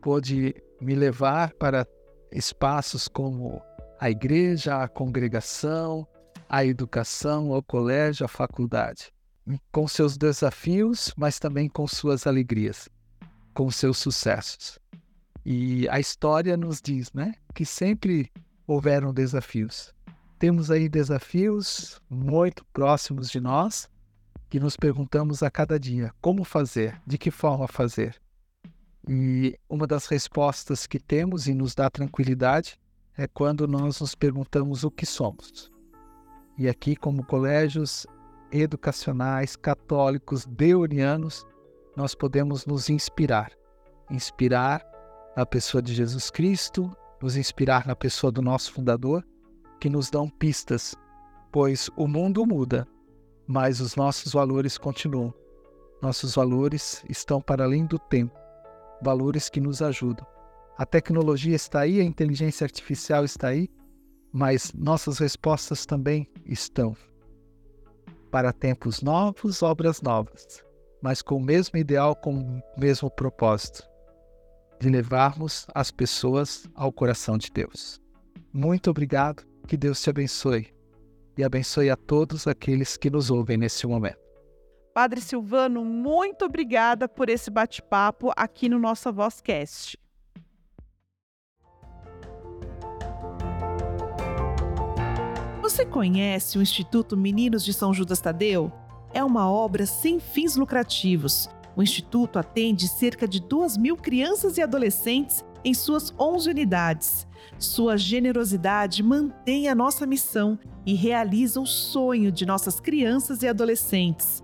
pôde 0.00 0.54
me 0.80 0.94
levar 0.94 1.52
para 1.54 1.86
espaços 2.32 3.08
como 3.08 3.62
a 4.00 4.10
igreja, 4.10 4.82
a 4.82 4.88
congregação, 4.88 6.06
a 6.48 6.64
educação, 6.64 7.50
o 7.50 7.62
colégio, 7.62 8.24
a 8.24 8.28
faculdade, 8.28 9.12
com 9.72 9.88
seus 9.88 10.16
desafios, 10.16 11.12
mas 11.16 11.38
também 11.38 11.68
com 11.68 11.86
suas 11.86 12.26
alegrias, 12.26 12.88
com 13.52 13.70
seus 13.70 13.98
sucessos. 13.98 14.78
E 15.44 15.88
a 15.88 16.00
história 16.00 16.56
nos 16.56 16.80
diz, 16.80 17.12
né, 17.12 17.34
que 17.54 17.64
sempre 17.64 18.30
houveram 18.66 19.12
desafios. 19.12 19.94
Temos 20.38 20.70
aí 20.70 20.88
desafios 20.88 22.00
muito 22.08 22.64
próximos 22.72 23.30
de 23.30 23.40
nós, 23.40 23.88
que 24.48 24.60
nos 24.60 24.76
perguntamos 24.76 25.42
a 25.42 25.50
cada 25.50 25.78
dia 25.78 26.12
como 26.20 26.44
fazer, 26.44 27.00
de 27.06 27.18
que 27.18 27.30
forma 27.30 27.66
fazer. 27.66 28.20
E 29.08 29.58
uma 29.68 29.86
das 29.86 30.06
respostas 30.06 30.86
que 30.86 30.98
temos 30.98 31.46
e 31.46 31.54
nos 31.54 31.74
dá 31.74 31.90
tranquilidade 31.90 32.78
é 33.16 33.26
quando 33.26 33.68
nós 33.68 34.00
nos 34.00 34.14
perguntamos 34.14 34.82
o 34.82 34.90
que 34.90 35.04
somos. 35.04 35.70
E 36.58 36.68
aqui, 36.68 36.96
como 36.96 37.24
colégios 37.24 38.06
educacionais 38.50 39.56
católicos 39.56 40.46
deurianos, 40.46 41.44
nós 41.96 42.14
podemos 42.14 42.64
nos 42.66 42.88
inspirar. 42.88 43.52
Inspirar 44.10 44.84
na 45.36 45.44
pessoa 45.44 45.82
de 45.82 45.92
Jesus 45.92 46.30
Cristo, 46.30 46.90
nos 47.20 47.36
inspirar 47.36 47.86
na 47.86 47.96
pessoa 47.96 48.30
do 48.30 48.40
nosso 48.40 48.72
fundador, 48.72 49.24
que 49.80 49.90
nos 49.90 50.10
dão 50.10 50.28
pistas, 50.28 50.94
pois 51.52 51.90
o 51.96 52.06
mundo 52.06 52.46
muda, 52.46 52.86
mas 53.46 53.80
os 53.80 53.96
nossos 53.96 54.32
valores 54.32 54.78
continuam. 54.78 55.34
Nossos 56.00 56.34
valores 56.34 57.04
estão 57.08 57.40
para 57.40 57.64
além 57.64 57.86
do 57.86 57.98
tempo, 57.98 58.38
valores 59.04 59.48
que 59.48 59.60
nos 59.60 59.82
ajudam. 59.82 60.26
A 60.76 60.84
tecnologia 60.84 61.54
está 61.54 61.80
aí, 61.80 62.00
a 62.00 62.04
inteligência 62.04 62.64
artificial 62.64 63.24
está 63.24 63.48
aí, 63.48 63.68
mas 64.32 64.72
nossas 64.72 65.18
respostas 65.18 65.86
também 65.86 66.28
estão. 66.44 66.96
Para 68.30 68.52
tempos 68.52 69.00
novos, 69.00 69.62
obras 69.62 70.02
novas, 70.02 70.64
mas 71.00 71.22
com 71.22 71.36
o 71.36 71.44
mesmo 71.44 71.78
ideal, 71.78 72.16
com 72.16 72.34
o 72.34 72.62
mesmo 72.76 73.08
propósito 73.08 73.88
de 74.80 74.88
levarmos 74.88 75.66
as 75.72 75.90
pessoas 75.92 76.68
ao 76.74 76.92
coração 76.92 77.38
de 77.38 77.50
Deus. 77.52 78.00
Muito 78.52 78.90
obrigado, 78.90 79.44
que 79.68 79.76
Deus 79.76 80.02
te 80.02 80.10
abençoe 80.10 80.74
e 81.38 81.44
abençoe 81.44 81.90
a 81.90 81.96
todos 81.96 82.46
aqueles 82.46 82.96
que 82.96 83.10
nos 83.10 83.30
ouvem 83.30 83.56
nesse 83.56 83.86
momento. 83.86 84.23
Padre 84.94 85.20
Silvano, 85.20 85.84
muito 85.84 86.44
obrigada 86.44 87.08
por 87.08 87.28
esse 87.28 87.50
bate-papo 87.50 88.30
aqui 88.36 88.68
no 88.68 88.78
nossa 88.78 89.10
Vozcast. 89.10 89.98
Você 95.60 95.84
conhece 95.84 96.56
o 96.56 96.62
Instituto 96.62 97.16
Meninos 97.16 97.64
de 97.64 97.72
São 97.72 97.92
Judas 97.92 98.20
Tadeu? 98.20 98.70
É 99.12 99.24
uma 99.24 99.50
obra 99.50 99.84
sem 99.84 100.20
fins 100.20 100.54
lucrativos. 100.54 101.48
O 101.74 101.82
Instituto 101.82 102.38
atende 102.38 102.86
cerca 102.86 103.26
de 103.26 103.40
2 103.40 103.76
mil 103.76 103.96
crianças 103.96 104.58
e 104.58 104.62
adolescentes 104.62 105.44
em 105.64 105.74
suas 105.74 106.14
11 106.16 106.50
unidades. 106.50 107.26
Sua 107.58 107.96
generosidade 107.96 109.02
mantém 109.02 109.68
a 109.68 109.74
nossa 109.74 110.06
missão 110.06 110.56
e 110.86 110.94
realiza 110.94 111.60
o 111.60 111.66
sonho 111.66 112.30
de 112.30 112.46
nossas 112.46 112.78
crianças 112.78 113.42
e 113.42 113.48
adolescentes. 113.48 114.43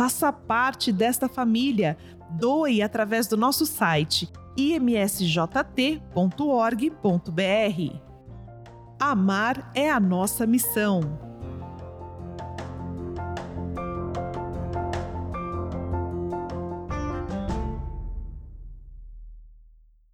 Faça 0.00 0.32
parte 0.32 0.90
desta 0.92 1.28
família. 1.28 1.94
Doe 2.30 2.80
através 2.80 3.26
do 3.26 3.36
nosso 3.36 3.66
site 3.66 4.32
imsjt.org.br. 4.56 5.50
Amar 8.98 9.70
é 9.74 9.90
a 9.90 10.00
nossa 10.00 10.46
missão. 10.46 11.29